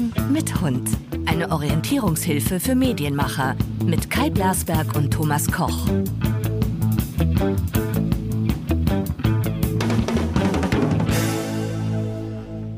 [0.00, 0.88] Skifahren mit Hund.
[1.26, 5.86] Eine Orientierungshilfe für Medienmacher mit Kai Blasberg und Thomas Koch.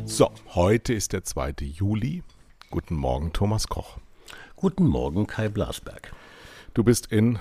[0.04, 1.54] So, heute ist der 2.
[1.60, 2.22] Juli.
[2.70, 3.98] Guten Morgen, Thomas Koch.
[4.56, 6.12] Guten Morgen, Kai Blasberg.
[6.74, 7.38] Du bist in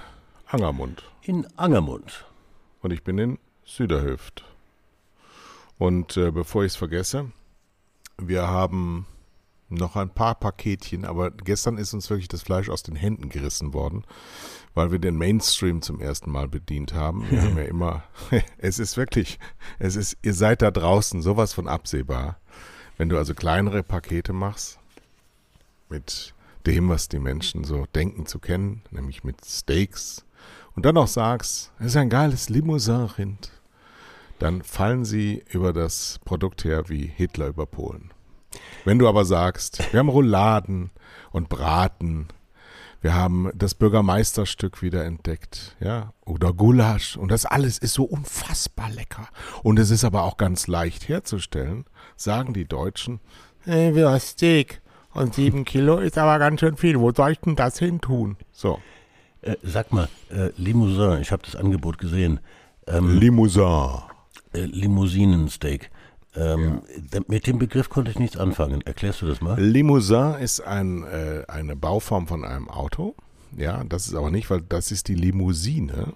[0.47, 1.03] Angermund.
[1.23, 2.25] In Angermund.
[2.81, 4.43] Und ich bin in Süderhöft.
[5.77, 7.31] Und äh, bevor ich es vergesse,
[8.17, 9.05] wir haben
[9.71, 13.73] noch ein paar Paketchen, aber gestern ist uns wirklich das Fleisch aus den Händen gerissen
[13.73, 14.03] worden,
[14.73, 17.29] weil wir den Mainstream zum ersten Mal bedient haben.
[17.29, 18.03] Wir haben ja immer,
[18.57, 19.39] es ist wirklich,
[19.79, 22.37] es ist, ihr seid da draußen sowas von absehbar.
[22.97, 24.77] Wenn du also kleinere Pakete machst,
[25.89, 26.33] mit
[26.65, 30.25] dem, was die Menschen so denken zu kennen, nämlich mit Steaks,
[30.75, 33.51] und dann noch sagst, es ist ein geiles Limousin-Rind,
[34.39, 38.11] dann fallen sie über das Produkt her wie Hitler über Polen.
[38.85, 40.91] Wenn du aber sagst, wir haben Rouladen
[41.31, 42.27] und Braten,
[43.01, 48.89] wir haben das Bürgermeisterstück wieder entdeckt, ja, oder Gulasch und das alles ist so unfassbar
[48.91, 49.27] lecker
[49.63, 51.85] und es ist aber auch ganz leicht herzustellen,
[52.15, 53.19] sagen die Deutschen,
[53.61, 54.81] hey, wir Steak
[55.13, 58.37] und sieben Kilo ist aber ganz schön viel, wo soll ich denn das hin tun?
[58.51, 58.79] So.
[59.41, 62.39] Äh, sag mal, äh, Limousin, ich habe das Angebot gesehen.
[62.85, 64.03] Ähm, Limousin
[64.53, 65.89] äh, Limousinensteak.
[66.35, 66.81] Ähm,
[67.13, 67.19] ja.
[67.27, 68.81] Mit dem Begriff konnte ich nichts anfangen.
[68.81, 69.59] Erklärst du das mal?
[69.59, 73.15] Limousin ist ein, äh, eine Bauform von einem Auto.
[73.57, 76.13] Ja, das ist aber nicht, weil das ist die Limousine,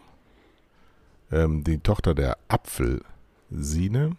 [1.32, 4.16] ähm, die Tochter der Apfelsine.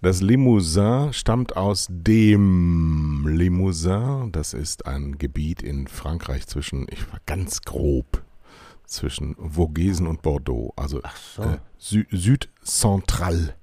[0.00, 4.32] Das Limousin stammt aus dem Limousin.
[4.32, 8.22] Das ist ein Gebiet in Frankreich zwischen, ich war ganz grob,
[8.84, 10.72] zwischen Vogesen und Bordeaux.
[10.74, 11.00] Also
[11.36, 11.42] so.
[11.42, 13.54] äh, Sü Südcentral.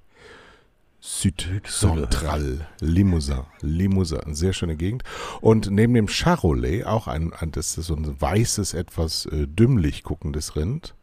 [1.00, 2.66] Südcentral.
[2.80, 3.44] Limousin.
[3.60, 4.34] Limousin.
[4.34, 5.02] Sehr schöne Gegend.
[5.40, 10.02] Und neben dem Charolais auch ein, ein das ist so ein weißes, etwas äh, dümmlich
[10.02, 10.94] guckendes Rind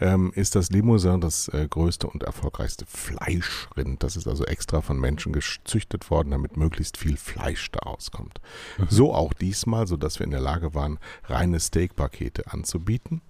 [0.00, 4.02] ähm, ist das Limousin das äh, größte und erfolgreichste Fleischrind.
[4.02, 8.40] Das ist also extra von Menschen gezüchtet worden, damit möglichst viel Fleisch da rauskommt.
[8.78, 8.86] Mhm.
[8.88, 13.20] So auch diesmal, sodass wir in der Lage waren, reine Steakpakete anzubieten.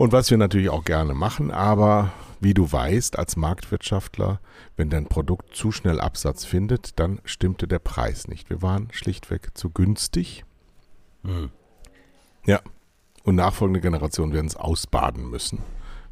[0.00, 4.40] Und was wir natürlich auch gerne machen, aber wie du weißt, als Marktwirtschaftler,
[4.74, 8.48] wenn dein Produkt zu schnell Absatz findet, dann stimmte der Preis nicht.
[8.48, 10.46] Wir waren schlichtweg zu günstig.
[11.22, 11.50] Mhm.
[12.46, 12.62] Ja.
[13.24, 15.58] Und nachfolgende Generationen werden es ausbaden müssen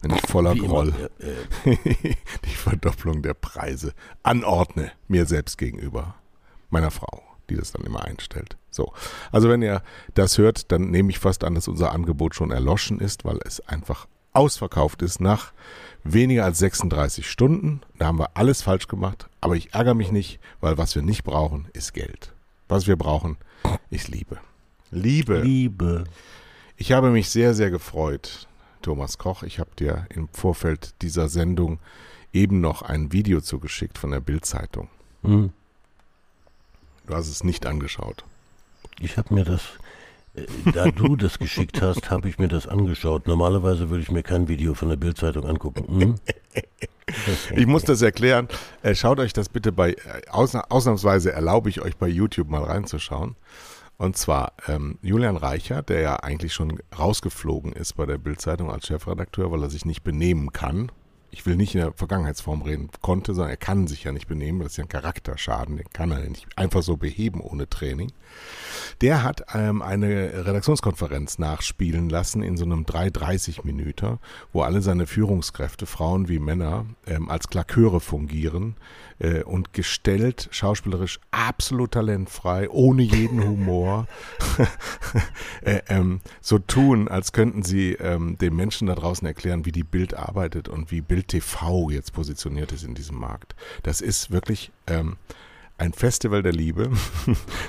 [0.03, 0.93] wenn ich voller Wie Groll
[1.65, 1.77] äh,
[2.45, 6.15] die Verdopplung der Preise anordne, mir selbst gegenüber,
[6.69, 8.59] meiner Frau, die das dann immer einstellt.
[8.79, 8.93] So,
[9.33, 9.83] also wenn ihr
[10.15, 13.59] das hört, dann nehme ich fast an, dass unser Angebot schon erloschen ist, weil es
[13.67, 15.53] einfach ausverkauft ist nach
[16.05, 17.81] weniger als 36 Stunden.
[17.99, 21.25] Da haben wir alles falsch gemacht, aber ich ärgere mich nicht, weil was wir nicht
[21.25, 22.33] brauchen, ist Geld.
[22.69, 23.37] Was wir brauchen,
[23.91, 24.39] ist Liebe.
[24.93, 25.41] Liebe.
[25.41, 26.05] Liebe.
[26.77, 28.47] Ich habe mich sehr, sehr gefreut,
[28.81, 29.43] Thomas Koch.
[29.43, 31.81] Ich habe dir im Vorfeld dieser Sendung
[32.33, 34.89] eben noch ein Video zugeschickt von der Bild-Zeitung.
[35.23, 35.51] Mhm.
[37.09, 38.23] Du hast es nicht angeschaut.
[39.01, 39.63] Ich habe mir das,
[40.35, 43.27] äh, da du das geschickt hast, habe ich mir das angeschaut.
[43.27, 45.85] Normalerweise würde ich mir kein Video von der Bild-Zeitung angucken.
[45.89, 46.15] Mhm.
[47.55, 48.49] ich muss das erklären.
[48.83, 49.97] Äh, schaut euch das bitte bei, äh,
[50.31, 53.37] ausnahmsweise erlaube ich euch bei YouTube mal reinzuschauen.
[53.99, 58.87] Und zwar ähm, Julian Reicher, der ja eigentlich schon rausgeflogen ist bei der Bildzeitung als
[58.87, 60.93] Chefredakteur, weil er sich nicht benehmen kann.
[61.31, 64.61] Ich will nicht in der Vergangenheitsform reden, konnte, sondern er kann sich ja nicht benehmen.
[64.61, 68.13] Das ist ja ein Charakterschaden, den kann er nicht einfach so beheben ohne Training.
[69.01, 74.19] Der hat ähm, eine Redaktionskonferenz nachspielen lassen in so einem 330 Minüter,
[74.53, 78.77] wo alle seine Führungskräfte, Frauen wie Männer, ähm, als Klaköre fungieren
[79.19, 84.07] äh, und gestellt, schauspielerisch absolut talentfrei, ohne jeden Humor,
[85.63, 89.85] äh, ähm, so tun, als könnten sie ähm, den Menschen da draußen erklären, wie die
[89.85, 93.55] Bild arbeitet und wie Bild TV jetzt positioniert ist in diesem Markt.
[93.83, 95.17] Das ist wirklich ähm,
[95.79, 96.91] ein Festival der Liebe.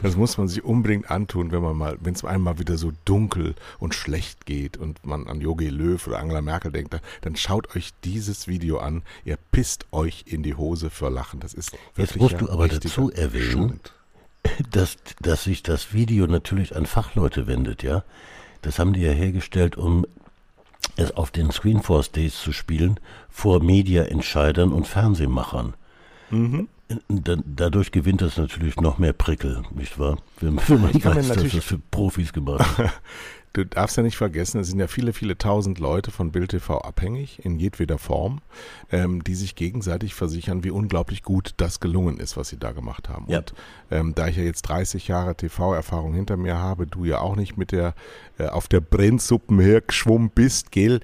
[0.02, 2.94] Das muss man sich unbedingt antun, wenn man mal, wenn es einem mal wieder so
[3.04, 7.76] dunkel und schlecht geht und man an Jogi Löw oder Angela Merkel denkt, dann schaut
[7.76, 9.04] euch dieses Video an.
[9.26, 11.42] Ihr pisst euch in die Hose für Lachen.
[11.42, 13.82] Das ist wirklich Jetzt musst du aber dazu erwähnen,
[14.72, 18.04] dass, dass sich das Video natürlich an Fachleute wendet, ja.
[18.62, 20.06] Das haben die ja hergestellt, um
[21.00, 23.00] es auf den Screenforce Days zu spielen
[23.30, 25.74] vor Media-Entscheidern und Fernsehmachern.
[26.30, 26.68] Mhm.
[27.18, 30.18] dadurch gewinnt das natürlich noch mehr Prickel, nicht wahr?
[30.40, 32.92] Wenn, man weiß, dass das für Profis gemacht ist.
[33.54, 36.78] Du darfst ja nicht vergessen, es sind ja viele, viele tausend Leute von Bild TV
[36.80, 38.42] abhängig, in jedweder Form,
[38.92, 43.10] ähm, die sich gegenseitig versichern, wie unglaublich gut das gelungen ist, was sie da gemacht
[43.10, 43.26] haben.
[43.28, 43.40] Ja.
[43.40, 43.54] Und
[43.90, 47.58] ähm, da ich ja jetzt 30 Jahre TV-Erfahrung hinter mir habe, du ja auch nicht
[47.58, 47.96] mit der
[48.38, 51.00] äh, auf der Brennsuppen hergeschwommen bist, gell,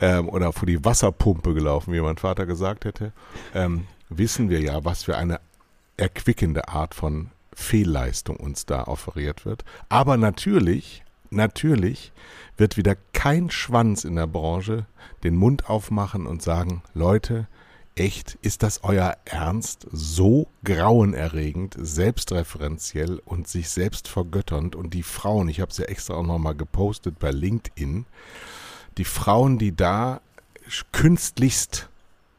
[0.00, 3.12] ähm, oder vor die Wasserpumpe gelaufen, wie mein Vater gesagt hätte,
[3.54, 5.40] ähm, wissen wir ja, was für eine
[5.96, 9.64] erquickende Art von Fehlleistung uns da offeriert wird.
[9.88, 12.12] Aber natürlich, natürlich
[12.56, 14.86] wird wieder kein Schwanz in der Branche
[15.22, 17.48] den Mund aufmachen und sagen, Leute,
[17.96, 19.86] echt, ist das euer Ernst?
[19.90, 24.76] So grauenerregend, selbstreferenziell und sich selbst vergötternd.
[24.76, 28.06] Und die Frauen, ich habe es ja extra auch nochmal gepostet bei LinkedIn,
[28.98, 30.20] die Frauen, die da
[30.92, 31.88] künstlichst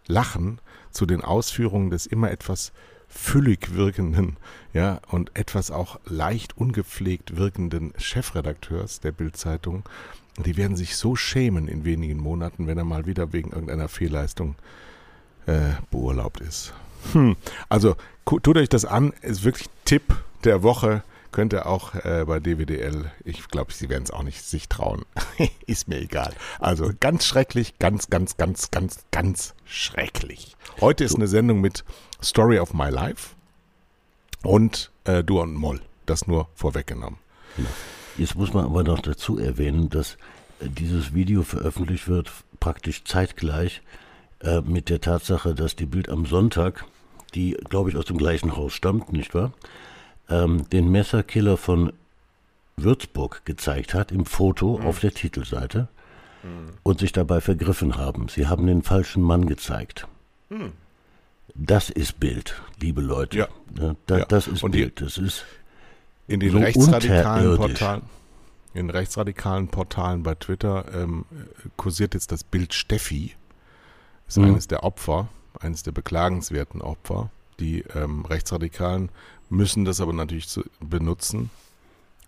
[0.07, 0.59] lachen
[0.91, 2.71] zu den Ausführungen des immer etwas
[3.07, 4.37] füllig wirkenden,
[4.73, 9.83] ja, und etwas auch leicht ungepflegt wirkenden Chefredakteurs der Bildzeitung.
[10.37, 14.55] Die werden sich so schämen in wenigen Monaten, wenn er mal wieder wegen irgendeiner Fehlleistung
[15.47, 16.73] äh, beurlaubt ist.
[17.13, 17.35] Hm.
[17.69, 17.95] Also
[18.25, 21.03] tut euch das an, ist wirklich Tipp der Woche.
[21.37, 25.05] Könnt ihr auch äh, bei DWDL, ich glaube, sie werden es auch nicht sich trauen.
[25.67, 26.33] ist mir egal.
[26.57, 30.57] Also ganz schrecklich, ganz, ganz, ganz, ganz, ganz schrecklich.
[30.81, 31.85] Heute ist eine Sendung mit
[32.23, 33.35] Story of My Life
[34.41, 35.79] und äh, Du und Moll.
[36.07, 37.19] Das nur vorweggenommen.
[38.17, 40.15] Jetzt muss man aber noch dazu erwähnen, dass
[40.59, 43.83] äh, dieses Video veröffentlicht wird praktisch zeitgleich
[44.39, 46.85] äh, mit der Tatsache, dass die Bild am Sonntag,
[47.35, 49.53] die glaube ich aus dem gleichen Haus stammt, nicht wahr,
[50.29, 51.93] ähm, den Messerkiller von
[52.75, 55.87] Würzburg gezeigt hat im Foto auf der Titelseite
[56.83, 58.29] und sich dabei vergriffen haben.
[58.29, 60.07] Sie haben den falschen Mann gezeigt.
[61.55, 63.37] Das ist Bild, liebe Leute.
[63.37, 63.47] Ja.
[64.05, 64.25] Da, Ja.
[64.25, 65.01] Das ist Und Bild.
[65.01, 65.43] Das ist
[66.27, 67.57] In den So rechtsradikalen.
[67.57, 68.01] Portalen,
[68.73, 73.33] in rechtsradikalen Portalen bei Twitter ähm, äh, kursiert jetzt das Bild Steffi.
[74.27, 74.45] Ist Mhm.
[74.45, 77.29] eines der Opfer, eines der beklagenswerten Opfer.
[77.59, 79.09] Die ähm, Rechtsradikalen
[79.49, 81.49] müssen das aber natürlich benutzen,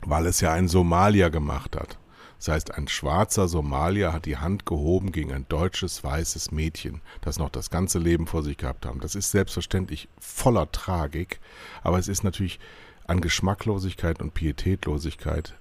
[0.01, 1.97] weil es ja ein Somalier gemacht hat.
[2.37, 7.37] Das heißt, ein schwarzer Somalier hat die Hand gehoben gegen ein deutsches weißes Mädchen, das
[7.37, 9.01] noch das ganze Leben vor sich gehabt haben.
[9.01, 11.41] Das ist selbstverständlich voller Tragik,
[11.83, 12.59] aber es ist natürlich
[13.07, 15.53] an Geschmacklosigkeit und Pietätlosigkeit,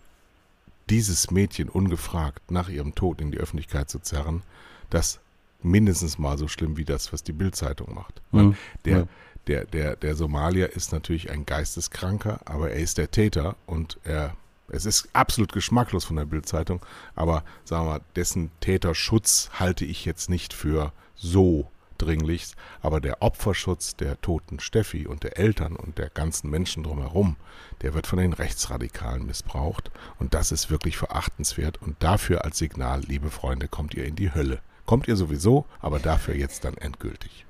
[0.88, 4.42] dieses Mädchen ungefragt nach ihrem Tod in die Öffentlichkeit zu zerren,
[4.88, 5.18] das
[5.62, 8.22] mindestens mal so schlimm wie das, was die Bildzeitung macht.
[8.30, 8.56] Mhm.
[8.84, 9.08] Der, Ja.
[9.48, 14.36] Der, der, der Somalier ist natürlich ein Geisteskranker, aber er ist der Täter und er,
[14.68, 16.84] es ist absolut geschmacklos von der Bildzeitung,
[17.14, 23.22] aber sagen wir mal, dessen Täterschutz halte ich jetzt nicht für so dringlichst, aber der
[23.22, 27.36] Opferschutz der toten Steffi und der Eltern und der ganzen Menschen drumherum,
[27.82, 33.00] der wird von den Rechtsradikalen missbraucht und das ist wirklich verachtenswert und dafür als Signal,
[33.00, 34.60] liebe Freunde, kommt ihr in die Hölle.
[34.86, 37.44] Kommt ihr sowieso, aber dafür jetzt dann endgültig.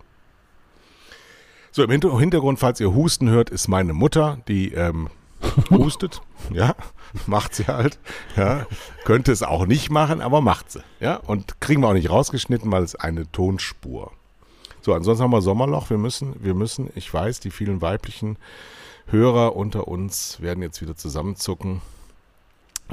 [1.70, 5.08] So, im Hinter- Hintergrund, falls ihr Husten hört, ist meine Mutter, die ähm,
[5.70, 6.20] hustet.
[6.52, 6.74] Ja,
[7.26, 7.98] macht sie halt.
[8.36, 8.66] Ja,
[9.04, 10.80] könnte es auch nicht machen, aber macht sie.
[11.00, 14.12] Ja, und kriegen wir auch nicht rausgeschnitten, weil es eine Tonspur.
[14.80, 15.90] So, ansonsten haben wir Sommerloch.
[15.90, 18.38] Wir müssen, wir müssen, ich weiß, die vielen weiblichen
[19.06, 21.80] Hörer unter uns werden jetzt wieder zusammenzucken.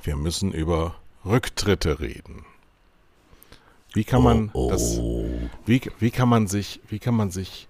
[0.03, 0.95] Wir müssen über
[1.25, 2.45] Rücktritte reden.
[3.93, 5.29] Wie kann man oh, das, oh.
[5.65, 7.69] wie, wie kann man sich, wie kann man sich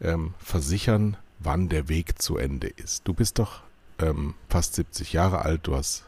[0.00, 3.06] ähm, versichern, wann der Weg zu Ende ist?
[3.06, 3.62] Du bist doch
[3.98, 6.04] ähm, fast 70 Jahre alt, du hast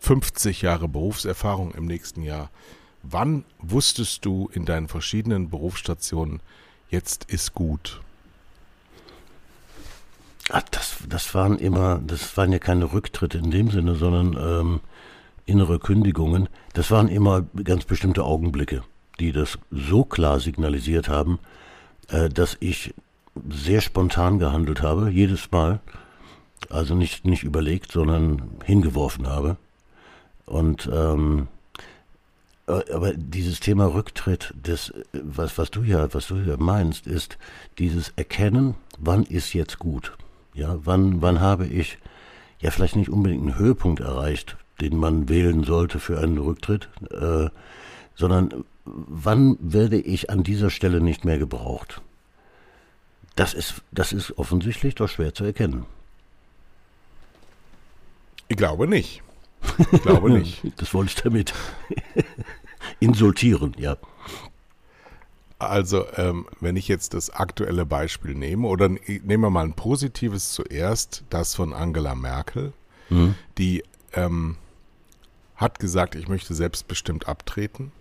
[0.00, 2.50] 50 Jahre Berufserfahrung im nächsten Jahr.
[3.02, 6.40] Wann wusstest du in deinen verschiedenen Berufsstationen,
[6.90, 8.00] jetzt ist gut?
[10.50, 14.80] Ah, das, das waren immer, das waren ja keine Rücktritte in dem Sinne, sondern ähm,
[15.46, 16.48] innere Kündigungen.
[16.74, 18.82] Das waren immer ganz bestimmte Augenblicke,
[19.20, 21.38] die das so klar signalisiert haben,
[22.08, 22.94] äh, dass ich
[23.50, 25.80] sehr spontan gehandelt habe, jedes Mal.
[26.70, 29.56] Also nicht, nicht überlegt, sondern hingeworfen habe.
[30.46, 31.48] Und ähm,
[32.66, 37.38] äh, aber dieses Thema Rücktritt, das, was, was du ja, was du ja meinst, ist
[37.78, 40.12] dieses Erkennen, wann ist jetzt gut.
[40.54, 41.98] Ja, wann, wann habe ich
[42.60, 47.48] ja vielleicht nicht unbedingt einen Höhepunkt erreicht, den man wählen sollte für einen Rücktritt, äh,
[48.14, 52.00] sondern wann werde ich an dieser Stelle nicht mehr gebraucht?
[53.36, 55.86] Das ist, das ist offensichtlich doch schwer zu erkennen.
[58.48, 59.22] Ich glaube nicht.
[59.92, 60.62] Ich glaube nicht.
[60.76, 61.54] Das wollte ich damit
[63.00, 63.96] insultieren, ja.
[65.58, 70.52] Also, ähm, wenn ich jetzt das aktuelle Beispiel nehme, oder nehmen wir mal ein positives
[70.52, 72.72] zuerst, das von Angela Merkel,
[73.08, 73.34] mhm.
[73.56, 74.56] die ähm,
[75.56, 77.92] hat gesagt, ich möchte selbstbestimmt abtreten.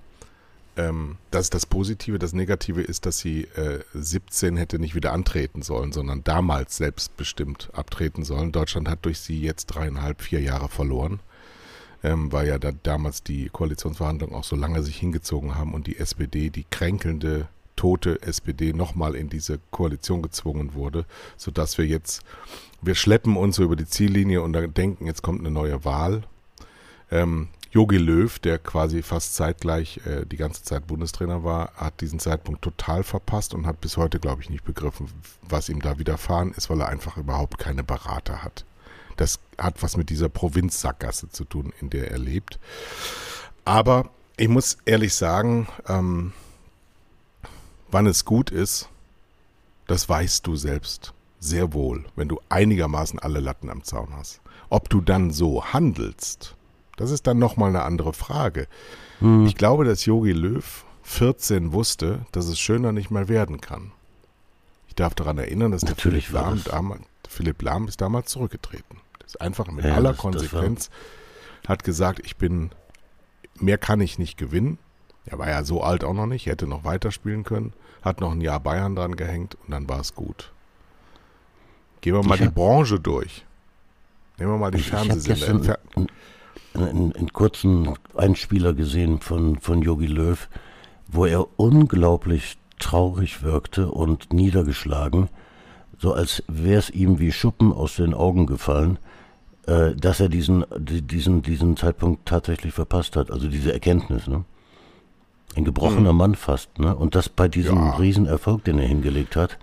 [0.75, 2.20] Ähm, das ist das Positive.
[2.20, 7.70] Das Negative ist, dass sie äh, 17 hätte nicht wieder antreten sollen, sondern damals selbstbestimmt
[7.74, 8.51] abtreten sollen.
[8.51, 11.20] Deutschland hat durch sie jetzt dreieinhalb, vier Jahre verloren,
[12.03, 16.00] ähm, weil ja da damals die Koalitionsverhandlungen auch so lange sich hingezogen haben und die
[16.00, 21.06] SPD, die kränkelnde, tote SPD, nochmal in diese Koalition gezwungen wurde,
[21.38, 22.24] sodass wir jetzt,
[22.82, 26.24] wir schleppen uns so über die Ziellinie und denken, jetzt kommt eine neue Wahl.
[27.12, 32.20] Ähm, Jogi Löw, der quasi fast zeitgleich äh, die ganze Zeit Bundestrainer war, hat diesen
[32.20, 35.08] Zeitpunkt total verpasst und hat bis heute, glaube ich, nicht begriffen,
[35.42, 38.63] was ihm da widerfahren ist, weil er einfach überhaupt keine Berater hat.
[39.18, 42.60] Das hat was mit dieser Provinzsackgasse zu tun, in der er lebt.
[43.65, 46.32] Aber ich muss ehrlich sagen, ähm,
[47.89, 48.88] wann es gut ist,
[49.88, 54.42] das weißt du selbst sehr wohl, wenn du einigermaßen alle Latten am Zaun hast.
[54.70, 56.56] Ob du dann so handelst,
[56.96, 58.68] das ist dann nochmal eine andere Frage.
[59.20, 59.46] Hm.
[59.46, 63.92] Ich glaube, dass Yogi Löw 14 wusste, dass es schöner nicht mehr werden kann.
[64.88, 68.98] Ich darf daran erinnern, dass der Philipp Lahm, damals, Philipp Lahm ist damals zurückgetreten.
[69.20, 72.72] Das ist einfach mit ja, aller das, Konsequenz das hat gesagt, ich bin,
[73.60, 74.78] mehr kann ich nicht gewinnen.
[75.26, 78.42] Er war ja so alt auch noch nicht, hätte noch weiterspielen können, hat noch ein
[78.42, 80.52] Jahr Bayern dran gehängt und dann war es gut.
[82.02, 83.46] Gehen wir mal ich die Branche durch.
[84.38, 85.80] Nehmen wir mal die Fernsehsender
[86.74, 90.50] einen, einen kurzen Einspieler gesehen von, von Yogi Löw,
[91.08, 95.30] wo er unglaublich traurig wirkte und niedergeschlagen,
[95.98, 99.00] so als wäre es ihm wie Schuppen aus den Augen gefallen,
[99.68, 104.28] äh, dass er diesen, diesen, diesen Zeitpunkt tatsächlich verpasst hat, also diese Erkenntnis.
[104.28, 104.44] Ne?
[105.56, 106.18] Ein gebrochener mhm.
[106.18, 106.96] Mann fast, ne?
[106.96, 107.96] Und das bei diesem ja.
[107.96, 109.60] Riesenerfolg, den er hingelegt hat,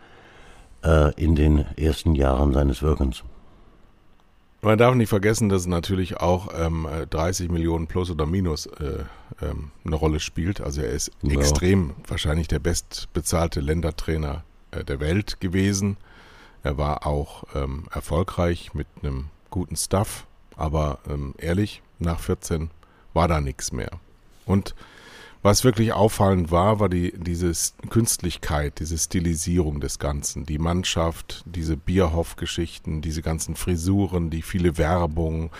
[0.84, 3.24] äh, in den ersten Jahren seines Wirkens.
[4.62, 9.04] Man darf nicht vergessen, dass natürlich auch ähm, 30 Millionen plus oder minus äh,
[9.40, 10.60] ähm, eine Rolle spielt.
[10.60, 11.38] Also er ist ja.
[11.38, 15.96] extrem wahrscheinlich der bestbezahlte Ländertrainer äh, der Welt gewesen.
[16.62, 20.26] Er war auch ähm, erfolgreich mit einem guten Stuff,
[20.56, 22.70] aber ähm, ehrlich, nach 14
[23.14, 23.90] war da nichts mehr.
[24.44, 24.74] Und
[25.42, 27.52] was wirklich auffallend war, war die, diese
[27.88, 30.44] Künstlichkeit, diese Stilisierung des Ganzen.
[30.44, 35.50] Die Mannschaft, diese Bierhoff-Geschichten, diese ganzen Frisuren, die viele Werbung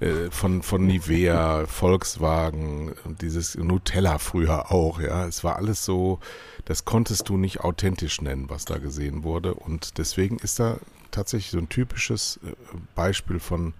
[0.00, 5.26] äh, von, von Nivea, Volkswagen, dieses Nutella früher auch, ja.
[5.26, 6.18] Es war alles so,
[6.64, 9.54] das konntest du nicht authentisch nennen, was da gesehen wurde.
[9.54, 10.78] Und deswegen ist da
[11.12, 12.52] tatsächlich so ein typisches äh,
[12.96, 13.74] Beispiel von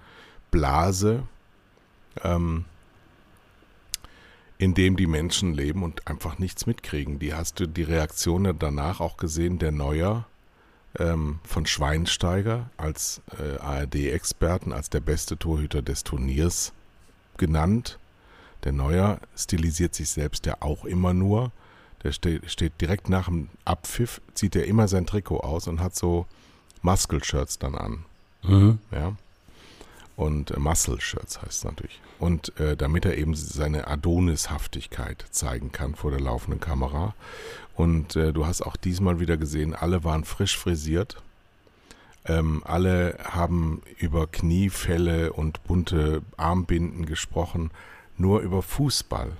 [0.52, 1.24] Blase,
[2.22, 2.66] ähm,
[4.60, 7.18] in dem die Menschen leben und einfach nichts mitkriegen.
[7.18, 10.26] Die hast du die Reaktionen danach auch gesehen, der Neuer
[10.98, 16.74] ähm, von Schweinsteiger als äh, ARD-Experten, als der beste Torhüter des Turniers
[17.38, 17.98] genannt.
[18.64, 21.52] Der Neuer stilisiert sich selbst ja auch immer nur.
[22.02, 25.96] Der steht, steht direkt nach dem Abpfiff, zieht er immer sein Trikot aus und hat
[25.96, 26.26] so
[26.82, 28.04] Muscle-Shirts dann an.
[28.42, 28.78] Mhm.
[28.92, 29.16] Ja
[30.20, 31.98] und äh, Muscle Shirts heißt es natürlich.
[32.18, 37.14] Und äh, damit er eben seine Adonishaftigkeit zeigen kann vor der laufenden Kamera.
[37.74, 41.22] Und äh, du hast auch diesmal wieder gesehen, alle waren frisch frisiert.
[42.26, 47.70] Ähm, alle haben über Kniefälle und bunte Armbinden gesprochen,
[48.18, 49.32] nur über Fußball.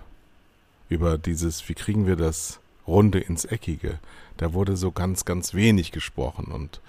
[0.89, 3.99] Über dieses, wie kriegen wir das Runde ins Eckige.
[4.39, 6.47] Da wurde so ganz, ganz wenig gesprochen.
[6.47, 6.81] Und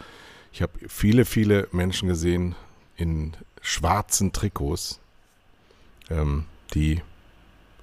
[0.53, 2.55] ich habe viele, viele Menschen gesehen
[2.95, 4.99] in schwarzen Trikots,
[6.09, 7.01] ähm, die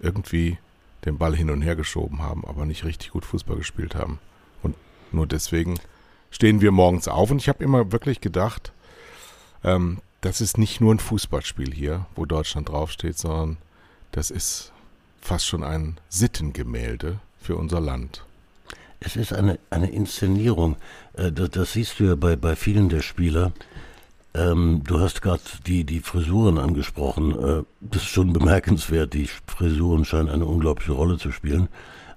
[0.01, 0.59] irgendwie
[1.05, 4.19] den Ball hin und her geschoben haben, aber nicht richtig gut Fußball gespielt haben.
[4.63, 4.77] Und
[5.13, 5.79] nur deswegen
[6.31, 7.31] stehen wir morgens auf.
[7.31, 8.73] Und ich habe immer wirklich gedacht,
[9.65, 13.59] ähm, das ist nicht nur ein Fußballspiel hier, wo Deutschland draufsteht, sondern
[14.13, 14.73] das ist
[15.21, 18.25] fast schon ein Sittengemälde für unser Land.
[19.01, 20.77] Es ist eine, eine Inszenierung.
[21.15, 23.53] Äh, das, das siehst du ja bei, bei vielen der Spieler.
[24.35, 27.33] Ähm, du hast gerade die, die Frisuren angesprochen.
[27.33, 29.15] Äh, das ist schon bemerkenswert.
[29.15, 31.69] Die Frisuren scheinen eine unglaubliche Rolle zu spielen.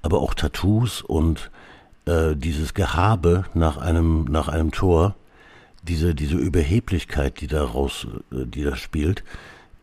[0.02, 1.52] Aber auch Tattoos und
[2.06, 5.16] äh, dieses Gehabe nach einem, nach einem Tor,
[5.84, 9.24] diese, diese Überheblichkeit, die daraus, äh, die da spielt,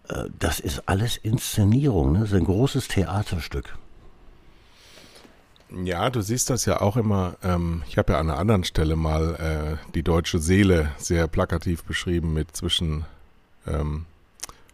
[0.08, 2.12] äh, das ist alles Inszenierung.
[2.12, 2.20] Ne?
[2.20, 3.77] Das ist ein großes Theaterstück.
[5.70, 7.36] Ja, du siehst das ja auch immer.
[7.42, 11.84] Ähm, ich habe ja an einer anderen Stelle mal äh, die deutsche Seele sehr plakativ
[11.84, 13.04] beschrieben mit zwischen
[13.66, 14.06] ähm,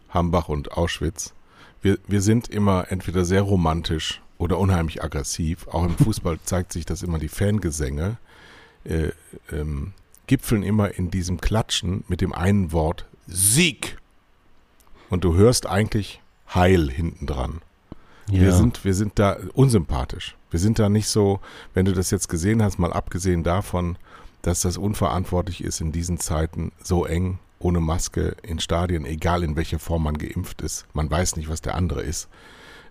[0.09, 1.33] Hambach und Auschwitz.
[1.81, 5.67] Wir, wir sind immer entweder sehr romantisch oder unheimlich aggressiv.
[5.67, 8.17] Auch im Fußball zeigt sich, dass immer die Fangesänge
[8.85, 9.09] äh,
[9.51, 9.93] ähm,
[10.27, 13.97] gipfeln immer in diesem Klatschen mit dem einen Wort Sieg.
[15.09, 16.21] Und du hörst eigentlich
[16.53, 17.61] Heil hinten dran.
[18.29, 18.41] Ja.
[18.41, 20.35] Wir, sind, wir sind da unsympathisch.
[20.49, 21.39] Wir sind da nicht so,
[21.73, 23.97] wenn du das jetzt gesehen hast, mal abgesehen davon,
[24.41, 29.55] dass das unverantwortlich ist, in diesen Zeiten so eng, ohne Maske in Stadien, egal in
[29.55, 32.29] welcher Form man geimpft ist, man weiß nicht, was der andere ist,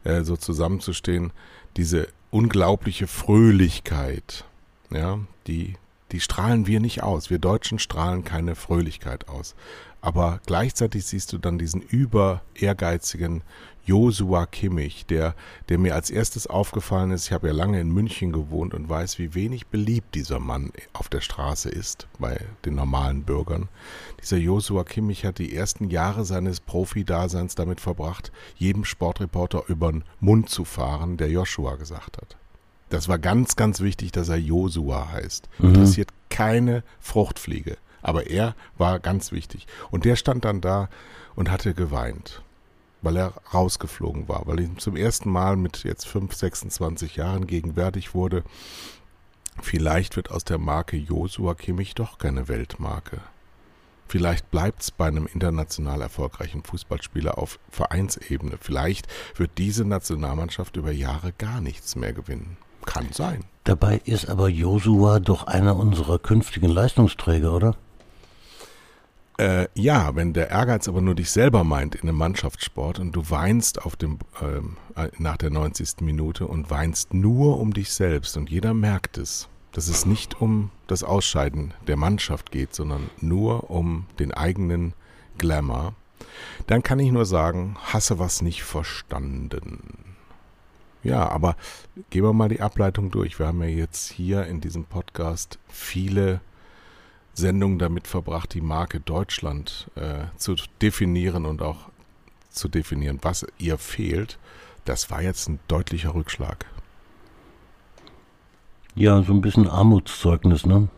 [0.05, 1.33] äh, so zusammenzustehen,
[1.77, 4.45] diese unglaubliche Fröhlichkeit,
[4.91, 5.75] ja, die,
[6.13, 7.31] die strahlen wir nicht aus.
[7.31, 9.55] Wir Deutschen strahlen keine Fröhlichkeit aus.
[10.01, 13.43] Aber gleichzeitig siehst du dann diesen über ehrgeizigen
[13.87, 15.35] Josua Kimmich, der,
[15.69, 17.27] der mir als erstes aufgefallen ist.
[17.27, 21.09] Ich habe ja lange in München gewohnt und weiß, wie wenig beliebt dieser Mann auf
[21.09, 23.69] der Straße ist bei den normalen Bürgern.
[24.21, 30.05] Dieser Josua Kimmich hat die ersten Jahre seines Profi-Daseins damit verbracht, jedem Sportreporter über den
[30.21, 32.37] Mund zu fahren, der Joshua gesagt hat.
[32.89, 35.49] Das war ganz, ganz wichtig, dass er Josua heißt.
[35.59, 35.69] Mhm.
[35.69, 37.77] Interessiert keine Fruchtfliege.
[38.03, 39.67] Aber er war ganz wichtig.
[39.91, 40.89] Und der stand dann da
[41.35, 42.43] und hatte geweint
[43.05, 48.15] weil er rausgeflogen war, weil ihm zum ersten Mal mit jetzt 5, 26 Jahren gegenwärtig
[48.15, 48.43] wurde,
[49.63, 53.21] vielleicht wird aus der Marke Josua Kimmich doch keine Weltmarke.
[54.09, 58.59] Vielleicht bleibt es bei einem international erfolgreichen Fußballspieler auf Vereinsebene.
[58.61, 62.57] Vielleicht wird diese Nationalmannschaft über Jahre gar nichts mehr gewinnen.
[62.85, 63.45] Kann sein.
[63.65, 67.77] Dabei ist aber Josua doch einer unserer künftigen Leistungsträger, oder?
[69.37, 73.31] Äh, ja, wenn der Ehrgeiz aber nur dich selber meint in einem Mannschaftssport und du
[73.31, 76.03] weinst auf dem, ähm, äh, nach der 90.
[76.03, 80.71] Minute und weinst nur um dich selbst und jeder merkt es, dass es nicht um
[80.87, 84.95] das Ausscheiden der Mannschaft geht, sondern nur um den eigenen
[85.37, 85.95] Glamour,
[86.69, 90.15] dann kann ich nur sagen, hasse was nicht verstanden.
[91.03, 91.57] Ja, aber
[92.11, 93.39] gehen wir mal die Ableitung durch.
[93.41, 96.41] Wir haben ja jetzt hier in diesem Podcast viele
[97.35, 101.89] Sendung damit verbracht, die Marke Deutschland äh, zu definieren und auch
[102.51, 104.39] zu definieren, was ihr fehlt.
[104.85, 106.67] Das war jetzt ein deutlicher Rückschlag.
[108.95, 110.89] Ja, so ein bisschen Armutszeugnis, ne?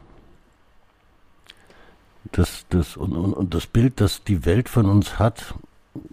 [2.32, 5.54] Das, das, und, und, und das Bild, das die Welt von uns hat,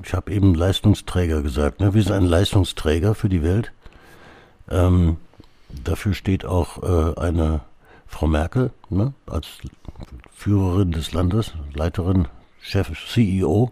[0.03, 1.93] ich habe eben Leistungsträger gesagt, ne?
[1.93, 3.71] wir sind ein Leistungsträger für die Welt.
[4.69, 5.17] Ähm,
[5.83, 7.61] dafür steht auch äh, eine
[8.07, 9.13] Frau Merkel ne?
[9.25, 9.47] als
[10.31, 12.27] Führerin des Landes, Leiterin,
[12.61, 13.71] Chef, CEO,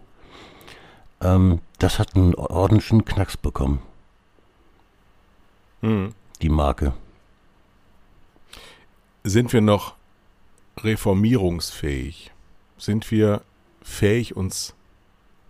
[1.20, 3.80] ähm, das hat einen ordentlichen Knacks bekommen.
[5.80, 6.14] Hm.
[6.40, 6.92] Die Marke.
[9.24, 9.94] Sind wir noch
[10.78, 12.32] reformierungsfähig?
[12.76, 13.42] Sind wir
[13.82, 14.74] fähig, uns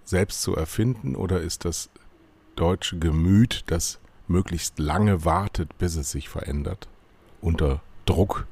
[0.04, 1.88] selbst zu erfinden oder ist das
[2.56, 6.88] deutsche Gemüt, das möglichst lange wartet, bis es sich verändert,
[7.40, 8.46] unter Druck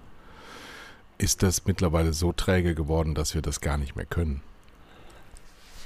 [1.21, 4.43] ist das mittlerweile so träge geworden, dass wir das gar nicht mehr können.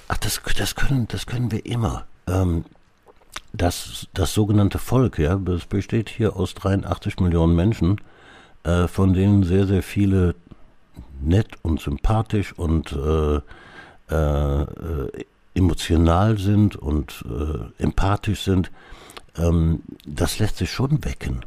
[0.09, 2.07] Ach, das, das, können, das können wir immer.
[2.27, 2.65] Ähm,
[3.53, 8.01] das, das sogenannte Volk, ja, das besteht hier aus 83 Millionen Menschen,
[8.65, 10.35] äh, von denen sehr, sehr viele
[11.21, 13.41] nett und sympathisch und äh,
[14.15, 18.71] äh, emotional sind und äh, empathisch sind.
[19.37, 21.45] Ähm, das lässt sich schon wecken.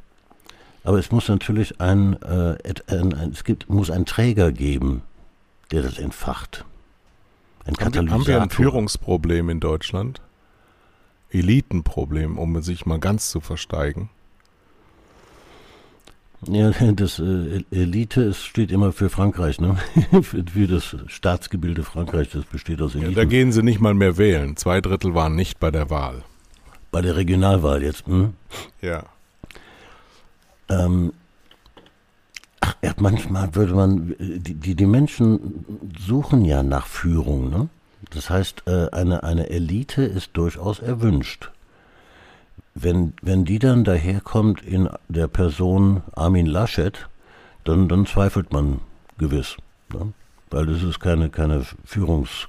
[0.88, 2.56] Aber es muss natürlich ein, äh,
[2.88, 5.02] ein, ein, es gibt, muss einen Träger geben,
[5.70, 6.64] der das entfacht.
[7.66, 8.14] Ein Katalysator.
[8.14, 10.22] Haben wir ein Führungsproblem in Deutschland?
[11.30, 14.10] Elitenproblem, um sich mal ganz zu versteigen?
[16.48, 19.76] Ja, das äh, Elite es steht immer für Frankreich, ne?
[20.22, 23.12] für, für, das Staatsgebilde Frankreich, das besteht aus Eliten.
[23.12, 24.56] Ja, da gehen sie nicht mal mehr wählen.
[24.56, 26.24] Zwei Drittel waren nicht bei der Wahl.
[26.92, 28.36] Bei der Regionalwahl jetzt, hm?
[28.82, 29.04] Ja.
[30.70, 31.14] Ähm,
[32.60, 35.66] ach, manchmal würde man, die, die, Menschen
[36.00, 37.70] suchen ja nach Führung, ne?
[38.12, 41.52] Das heißt, äh, eine, eine Elite ist durchaus erwünscht.
[42.74, 47.10] Wenn, wenn die dann daherkommt in der Person Armin Laschet,
[47.64, 48.80] dann, dann zweifelt man
[49.18, 49.58] gewiss.
[49.92, 50.14] Ne?
[50.52, 52.48] Weil das ist keine, keine Führungs-.